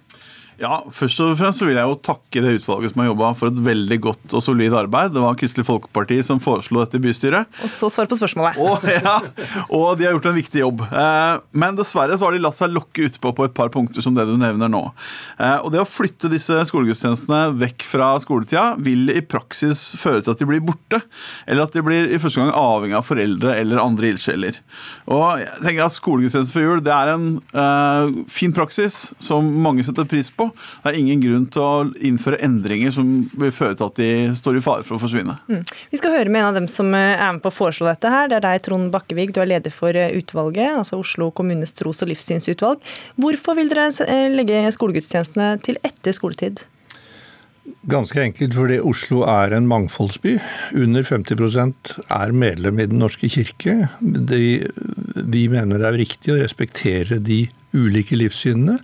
[0.57, 3.59] Ja, Først og fremst vil jeg jo takke det utvalget som har jobba for et
[3.61, 5.11] veldig godt og solid arbeid.
[5.13, 7.49] Det var Kristelig Folkeparti som foreslo dette i bystyret.
[7.61, 8.57] Og så svar på spørsmålet.
[8.67, 9.19] Og, ja,
[9.73, 10.81] og de har gjort en viktig jobb.
[10.87, 14.15] Eh, men dessverre så har de latt seg lokke utpå på et par punkter som
[14.17, 14.81] det du nevner nå.
[15.37, 20.33] Eh, og det å flytte disse skolegudstjenestene vekk fra skoletida vil i praksis føre til
[20.33, 21.01] at de blir borte.
[21.45, 24.59] Eller at de blir i første gang avhengig av foreldre eller andre ildsjeler.
[25.13, 29.85] Og jeg tenker at Skolegudstjeneste for jul det er en uh, fin praksis som mange
[29.85, 30.46] setter pris på.
[30.53, 34.59] Det er ingen grunn til å innføre endringer som vil føre til at de står
[34.59, 35.37] i fare for å forsvinne.
[35.49, 35.65] Mm.
[35.91, 38.11] Vi skal høre med en av dem som eh, er med på å foreslå dette
[38.13, 38.31] her.
[38.31, 39.33] Det er deg, Trond Bakkevig.
[39.35, 42.81] Du er leder for eh, utvalget, altså Oslo kommunes tros- og livssynsutvalg.
[43.19, 46.65] Hvorfor vil dere eh, legge skolegudstjenestene til etter skoletid?
[47.91, 50.37] Ganske enkelt fordi Oslo er en mangfoldsby.
[50.79, 53.89] Under 50% er medlem i Den norske kirke.
[53.99, 54.41] De,
[55.15, 57.45] vi mener det er riktig å respektere de
[57.75, 58.79] ulike livssynene.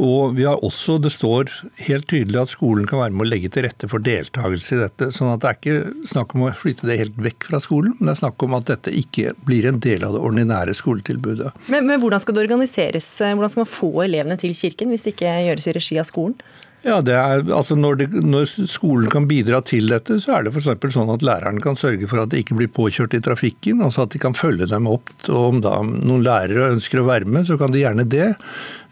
[0.00, 1.50] Og vi har også, Det står
[1.86, 5.10] helt tydelig at skolen kan være med å legge til rette for deltakelse i dette.
[5.12, 8.08] sånn at Det er ikke snakk om å flytte det helt vekk fra skolen, men
[8.08, 11.52] det er snakk om at dette ikke blir en del av det ordinære skoletilbudet.
[11.68, 13.12] Men, men Hvordan skal det organiseres?
[13.20, 16.40] Hvordan skal man få elevene til kirken hvis det ikke gjøres i regi av skolen?
[16.80, 20.94] Ja, er, altså når, det, når, skolen kan bidra til dette, så er det f.eks.
[20.94, 23.82] sånn at læreren kan sørge for at de ikke blir påkjørt i trafikken.
[23.84, 25.12] altså At de kan følge dem opp.
[25.28, 28.30] og Om da noen lærere ønsker å være med, så kan de gjerne det.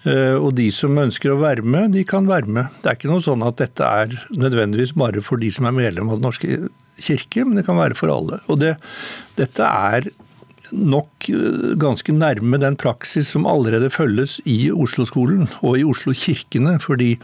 [0.07, 2.79] Eh, og de som ønsker å være med, de kan være med.
[2.83, 6.13] Det er ikke noe sånn at dette er nødvendigvis bare for de som er medlem
[6.13, 6.61] av Den norske
[6.99, 8.41] kirke, men det kan være for alle.
[8.47, 8.77] Og det,
[9.39, 10.11] dette er
[10.73, 16.79] nok eh, ganske nærme den praksis som allerede følges i Oslo-skolen og i Oslo-kirkene.
[16.83, 17.17] fordi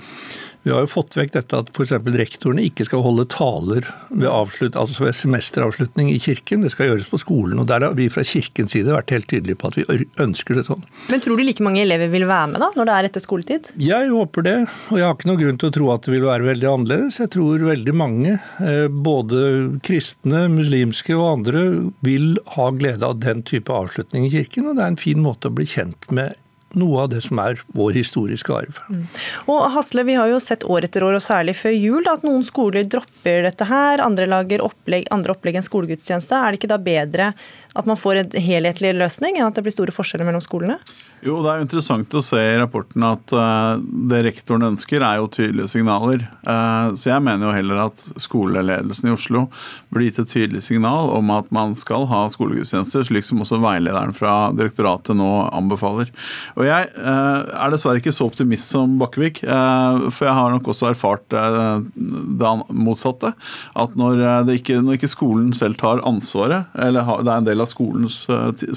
[0.64, 1.92] vi har jo fått vekk dette at f.eks.
[2.16, 6.64] rektorene ikke skal holde taler ved, avslutt, altså ved, semesteravslutning i kirken.
[6.64, 7.60] Det skal gjøres på skolen.
[7.60, 10.64] og Der har vi fra kirkens side vært helt tydelige på at vi ønsker det
[10.70, 10.86] sånn.
[11.12, 13.68] Men tror du like mange elever vil være med da, når det er etter skoletid?
[13.84, 14.56] Jeg håper det.
[14.88, 17.20] Og jeg har ikke noen grunn til å tro at det vil være veldig annerledes.
[17.20, 19.42] Jeg tror veldig mange, eh, både
[19.84, 21.66] kristne, muslimske og andre,
[22.04, 24.70] vil ha glede av den type avslutning i kirken.
[24.70, 26.40] Og det er en fin måte å bli kjent med
[26.78, 28.78] noe av det som er vår historiske arv.
[28.90, 29.04] Mm.
[29.52, 32.44] Og Hasle, Vi har jo sett år etter år, og særlig før jul, at noen
[32.46, 34.02] skoler dropper dette her.
[34.04, 36.36] Andre lager opplegg, andre opplegg enn skolegudstjeneste.
[36.36, 37.32] Er det ikke da bedre
[37.74, 40.78] at man får en helhetlig løsning enn at det blir store forskjeller mellom skolene?
[41.24, 45.18] Jo, Det er jo interessant å se i rapporten at uh, det rektoren ønsker, er
[45.18, 46.26] jo tydelige signaler.
[46.46, 49.46] Uh, så jeg mener jo heller at skoleledelsen i Oslo
[49.88, 54.14] burde gitt et tydelig signal om at man skal ha skolegudstjenester, slik som også veilederen
[54.14, 56.12] fra direktoratet nå anbefaler.
[56.58, 60.90] Og Jeg uh, er dessverre ikke så optimist som Bakkevik, for jeg har nok også
[60.90, 63.32] erfart det motsatte.
[63.78, 64.22] At når,
[64.54, 68.24] ikke, når ikke skolen selv tar ansvaret, eller det er en del av skolens,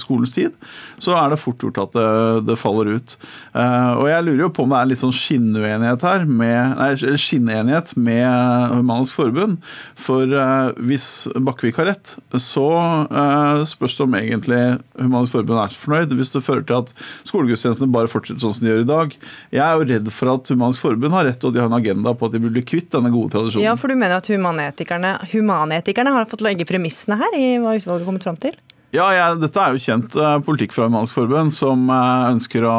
[0.01, 0.55] skolens tid,
[1.01, 3.15] så er det fort gjort at det det faller ut.
[3.57, 7.15] Eh, og jeg lurer jo på om det er litt sånn skinnuenighet her, med, nei,
[7.21, 9.57] skinnenighet med Humanisk Forbund.
[9.99, 12.67] For eh, hvis Bakkevik har rett, så
[13.07, 14.61] eh, spørs det om egentlig
[14.99, 16.93] Humanisk Forbund er så fornøyd hvis det fører til at
[17.29, 19.17] skolegudstjenestene bare fortsetter sånn som de gjør i dag.
[19.55, 22.15] Jeg er jo redd for at Humanisk Forbund har rett, og de har en agenda
[22.17, 23.67] på at de vil bli kvitt denne gode tradisjonen.
[23.67, 28.03] Ja, for du mener at humanetikerne, humanetikerne har fått legge premissene her i hva utvalget
[28.03, 28.55] har kommet fram til?
[28.95, 32.75] Ja, ja, Dette er jo kjent uh, politikk fra Humansk Forbund, som uh, ønsker å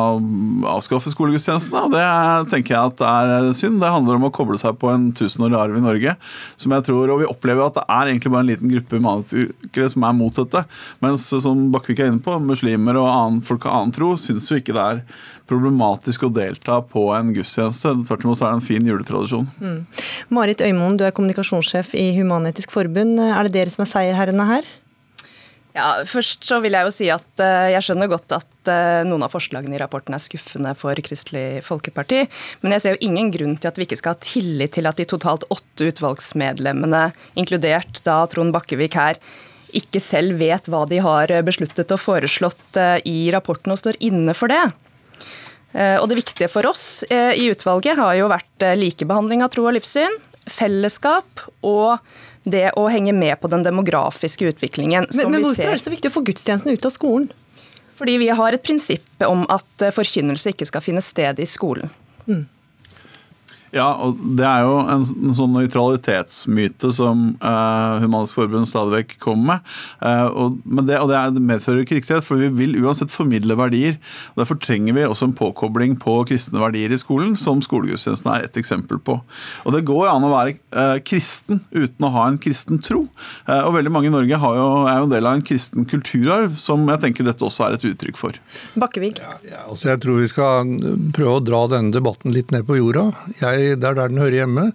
[0.72, 1.82] avskaffe skolegudstjenestene.
[1.84, 3.76] og Det tenker jeg at er synd.
[3.82, 6.14] Det handler om å koble seg på en tusenårig arv i Norge.
[6.56, 9.90] som jeg tror, og Vi opplever at det er egentlig bare en liten gruppe humanikere
[9.92, 10.64] som er mot dette.
[11.04, 14.62] Mens som Bakkevik er inne på, muslimer og annen, folk av annen tro syns jo
[14.62, 15.04] ikke det er
[15.48, 17.92] problematisk å delta på en gudstjeneste.
[18.08, 19.48] Tvert imot er det en fin juletradisjon.
[19.60, 19.80] Mm.
[20.32, 23.20] Marit Øymoen, du er kommunikasjonssjef i Human-Etisk Forbund.
[23.20, 24.76] Er det dere som er seierherrene her?
[25.78, 29.22] Ja, først så vil Jeg jo si at uh, jeg skjønner godt at uh, noen
[29.22, 32.24] av forslagene i rapporten er skuffende for Kristelig Folkeparti,
[32.64, 34.98] men jeg ser jo ingen grunn til at vi ikke skal ha tillit til at
[34.98, 37.04] de totalt åtte utvalgsmedlemmene,
[37.38, 39.22] inkludert da Trond Bakkevik her,
[39.78, 44.48] ikke selv vet hva de har besluttet og foreslått i rapporten og står inne for
[44.48, 44.62] det.
[46.00, 50.16] Og Det viktige for oss i utvalget har jo vært likebehandling av tro og livssyn,
[50.52, 51.98] fellesskap og
[52.48, 55.08] det å henge med på den demografiske utviklingen.
[55.14, 57.28] Men, men hvorfor er det så viktig å få gudstjenesten ut av skolen?
[57.98, 61.90] Fordi vi har et prinsipp om at eh, forkynnelse ikke skal finne sted i skolen.
[62.28, 62.44] Mm.
[63.74, 69.14] Ja, og det er jo en, en sånn nøytralitetsmyte som uh, Humanisk Forbund stadig vekk
[69.22, 69.74] kommer med.
[70.00, 73.12] Uh, og, men det, og det, er, det medfører ikke riktighet, for vi vil uansett
[73.12, 73.98] formidle verdier.
[74.32, 78.48] og Derfor trenger vi også en påkobling på kristne verdier i skolen, som skolegudstjenesten er
[78.48, 79.18] et eksempel på.
[79.64, 83.04] Og Det går an å være uh, kristen uten å ha en kristen tro.
[83.48, 86.86] og Veldig mange i Norge jo, er jo en del av en kristen kulturarv, som
[86.88, 88.38] jeg tenker dette også er et uttrykk for.
[88.78, 89.14] Bakkevig?
[89.20, 90.72] Ja, ja, altså jeg tror vi skal
[91.14, 93.08] prøve å dra denne debatten litt ned på jorda.
[93.40, 94.66] Jeg det er der den hører hjemme.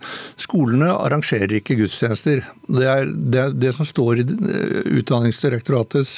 [0.42, 2.44] Skolene arrangerer ikke gudstjenester.
[2.68, 6.16] Det, er, det, det som står i eh, Utdanningsdirektoratets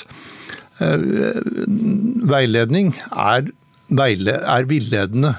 [0.83, 1.09] eh,
[2.35, 3.51] veiledning, er,
[3.89, 5.35] veile, er villedende.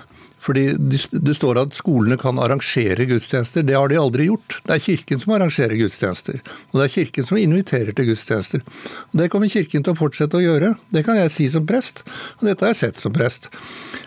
[0.46, 0.66] Fordi
[1.10, 3.64] Det står at skolene kan arrangere gudstjenester.
[3.66, 4.60] Det har de aldri gjort.
[4.66, 6.38] Det er Kirken som arrangerer gudstjenester.
[6.70, 8.62] Og det er Kirken som inviterer til gudstjenester.
[9.10, 10.76] Og Det kommer Kirken til å fortsette å gjøre.
[10.94, 12.04] Det kan jeg si som prest,
[12.38, 13.50] og dette har jeg sett som prest.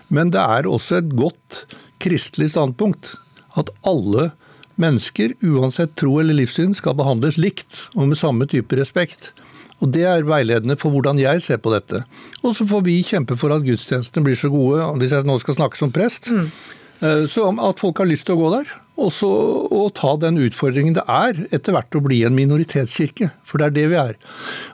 [0.08, 1.66] Men det er også et godt
[2.04, 3.16] kristelig standpunkt
[3.60, 4.32] at alle
[4.80, 9.32] mennesker, uansett tro eller livssyn, skal behandles likt og med samme type respekt.
[9.80, 12.04] Og Det er veiledende for hvordan jeg ser på dette.
[12.44, 15.56] Og så får vi kjempe for at gudstjenestene blir så gode, hvis jeg nå skal
[15.56, 16.52] snakke som prest, mm.
[17.00, 18.72] Eh, så at folk har lyst til å gå der.
[19.00, 19.30] Og så
[19.72, 23.30] å ta den utfordringen det er etter hvert å bli en minoritetskirke.
[23.48, 24.18] For det er det vi er.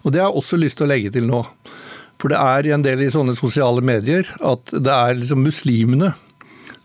[0.01, 1.43] Og det har jeg også lyst til å legge til nå.
[2.17, 6.15] For det er en del i sånne sosiale medier at det er liksom muslimene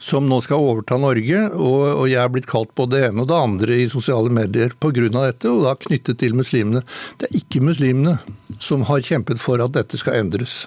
[0.01, 1.43] som nå skal overta Norge.
[1.53, 4.73] Og, og jeg er blitt kalt på det ene og det andre i sosiale medier
[4.81, 5.09] pga.
[5.13, 6.83] dette, og da knyttet til muslimene.
[7.21, 8.17] Det er ikke muslimene
[8.61, 10.65] som har kjempet for at dette skal endres.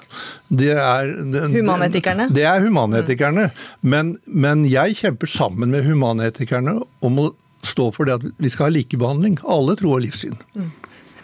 [0.49, 2.29] Det er det, Humanetikerne?
[2.33, 3.49] Det er humanetikerne.
[3.81, 7.31] Men, men jeg kjemper sammen med humanetikerne om å
[7.63, 9.39] stå for det at vi skal ha likebehandling.
[9.49, 10.37] Alle tro og livssyn.
[10.53, 10.69] Mm.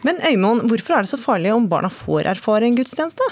[0.08, 3.26] Men Øymon, hvorfor er det så farlig om barna får erfare en gudstjeneste?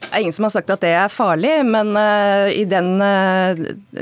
[0.00, 3.58] Det er ingen som har sagt at det er farlig, men uh, i den, uh,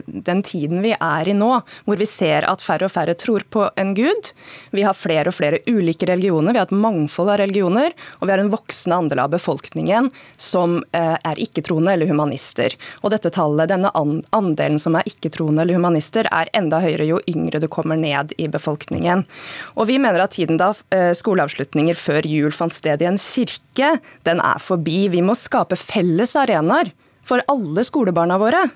[0.06, 1.50] den, tiden vi er i nå,
[1.84, 4.30] hvor vi ser at færre og færre tror på en gud,
[4.72, 8.32] vi har flere og flere ulike religioner, vi har et mangfold av religioner, og vi
[8.32, 10.08] har en voksende andel av befolkningen
[10.40, 12.78] som uh, er ikke-troende eller humanister.
[13.02, 17.60] Og dette tallet, denne andelen som er ikke-troende eller humanister, er enda høyere jo yngre
[17.60, 19.26] du kommer ned i befolkningen.
[19.74, 20.70] Og vi mener at tiden da
[21.16, 23.96] skoleavslutninger før jul fant sted i en kirke,
[24.28, 25.08] den er forbi.
[25.12, 26.92] Vi må skape felles arenaer
[27.28, 28.66] for alle skolebarna våre.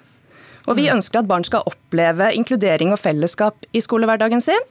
[0.68, 0.96] Og Vi mm.
[0.98, 4.70] ønsker at barn skal oppleve inkludering og fellesskap i skolehverdagen sin.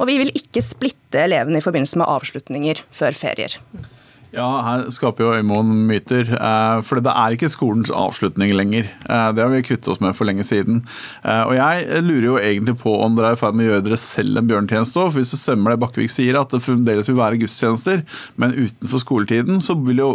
[0.00, 3.56] Og vi vil ikke splitte elevene i forbindelse med avslutninger før ferier.
[4.30, 6.28] Ja, her skaper jo Øymoen myter.
[6.36, 8.86] Eh, for det er ikke skolens avslutning lenger.
[8.86, 10.84] Eh, det har vi kvittet oss med for lenge siden.
[11.24, 13.86] Eh, og jeg lurer jo egentlig på om dere er i ferd med å gjøre
[13.88, 15.10] dere selv en bjørntjeneste òg.
[15.10, 18.04] For hvis det stemmer det Bakkevik sier, at det fremdeles vil være gudstjenester,
[18.38, 20.12] men utenfor skoletiden, så vil jo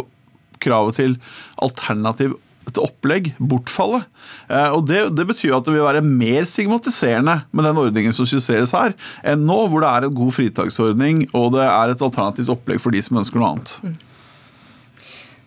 [0.62, 1.16] kravet til
[1.62, 2.36] alternativ
[2.66, 4.02] et opplegg bortfalle.
[4.50, 8.28] Eh, og det, det, betyr at det vil være mer stigmatiserende med den ordningen som
[8.28, 12.52] skisseres her, enn nå, hvor det er en god fritaksordning og det er et alternativt
[12.56, 14.06] opplegg for de som ønsker noe annet.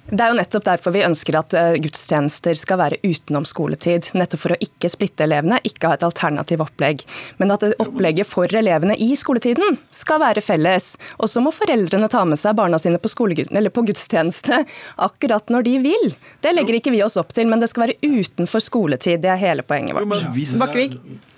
[0.09, 4.09] Det er jo nettopp derfor vi ønsker at eh, gudstjenester skal være utenom skoletid.
[4.17, 7.03] Nettopp for å ikke splitte elevene, ikke ha et alternativ opplegg.
[7.37, 10.95] Men at opplegget for elevene i skoletiden skal være felles.
[11.21, 14.63] Og så må foreldrene ta med seg barna sine på, på, gudstjeneste
[15.09, 16.13] akkurat når de vil.
[16.41, 19.21] Det legger ikke vi oss opp til, men det skal være utenfor skoletid.
[19.21, 20.07] Det er hele poenget vårt.
[20.09, 21.28] Jo, men nei,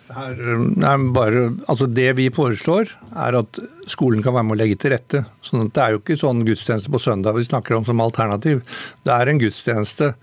[1.15, 2.93] bare, altså det vi foreslår,
[3.25, 3.59] er at
[3.89, 5.25] skolen kan være med å legge til rette.
[5.45, 8.63] Sånn det er jo ikke sånn gudstjeneste på søndag vi snakker om som alternativ.
[9.05, 10.13] Det er en gudstjeneste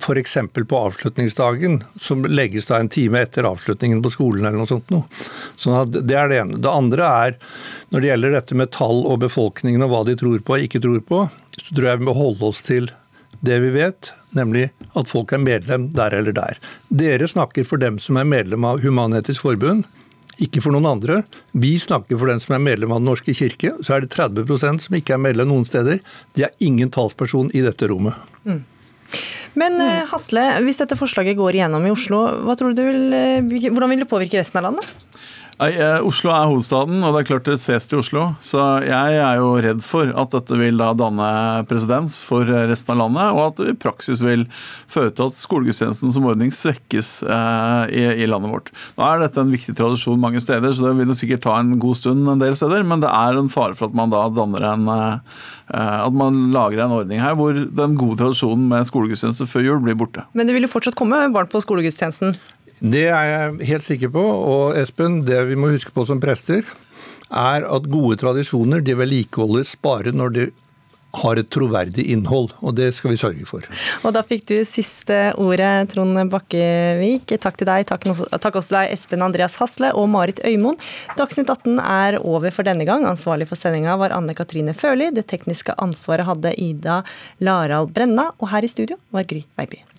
[0.00, 0.36] f.eks.
[0.68, 4.90] på avslutningsdagen, som legges da en time etter avslutningen på skolen eller noe sånt.
[4.94, 5.04] Noe.
[5.60, 6.60] Sånn det er det ene.
[6.62, 7.36] Det andre er,
[7.92, 10.82] når det gjelder dette med tall og befolkningen og hva de tror på og ikke
[10.84, 12.88] tror på, så tror jeg vi må holde oss til
[13.44, 16.60] det vi vet, nemlig at folk er medlem der eller der.
[16.88, 19.86] Dere snakker for dem som er medlem av Human-Etisk Forbund,
[20.42, 21.22] ikke for noen andre.
[21.56, 23.72] Vi snakker for dem som er medlem av Den norske kirke.
[23.80, 26.02] Så er det 30% som ikke er medlem noen steder.
[26.36, 28.18] De er ingen talsperson i dette rommet.
[28.44, 28.60] Mm.
[29.56, 34.04] Men eh, Hasle, hvis dette forslaget går igjennom i Oslo, du vil, eh, hvordan vil
[34.04, 34.90] det påvirke resten av landet?
[35.56, 38.26] Eh, Oslo er hovedstaden, og det er klart det ses til Oslo.
[38.44, 41.28] Så jeg er jo redd for at dette vil da danne
[41.70, 44.44] presedens for resten av landet, og at det i praksis vil
[44.92, 48.68] føre til at skolegudstjenesten som ordning svekkes eh, i, i, landet vårt.
[48.98, 51.72] Nå er dette en viktig tradisjon mange steder, så det vil det sikkert ta en
[51.80, 54.68] god stund en del steder, men det er en fare for at man da danner
[54.74, 55.40] en eh,
[55.72, 59.96] at man lager en ordning her hvor den gode tradisjonen med skolegudstjeneste før jul blir
[59.98, 60.22] borte.
[60.36, 62.36] Men det vil jo fortsatt komme barn på skolegudstjenesten?
[62.80, 64.22] Det er jeg helt sikker på.
[64.22, 66.66] Og Espen, det vi må huske på som prester,
[67.32, 70.46] er at gode tradisjoner de vedlikeholdes bare når de
[71.16, 73.64] har et troverdig innhold, og det skal vi sørge for.
[74.04, 77.32] Og Da fikk du siste ordet, Trond Bakkevik.
[77.40, 77.86] Takk til deg.
[77.88, 80.78] Takk, også til deg, Espen Andreas Hasle og Marit Øymoen.
[81.16, 83.08] Dagsnytt 18 er over for denne gang.
[83.08, 85.12] Ansvarlig for sendinga var Anne Katrine Førli.
[85.14, 87.02] Det tekniske ansvaret hadde Ida
[87.40, 88.30] Larald Brenna.
[88.40, 89.95] Og her i studio var Gry Veiby.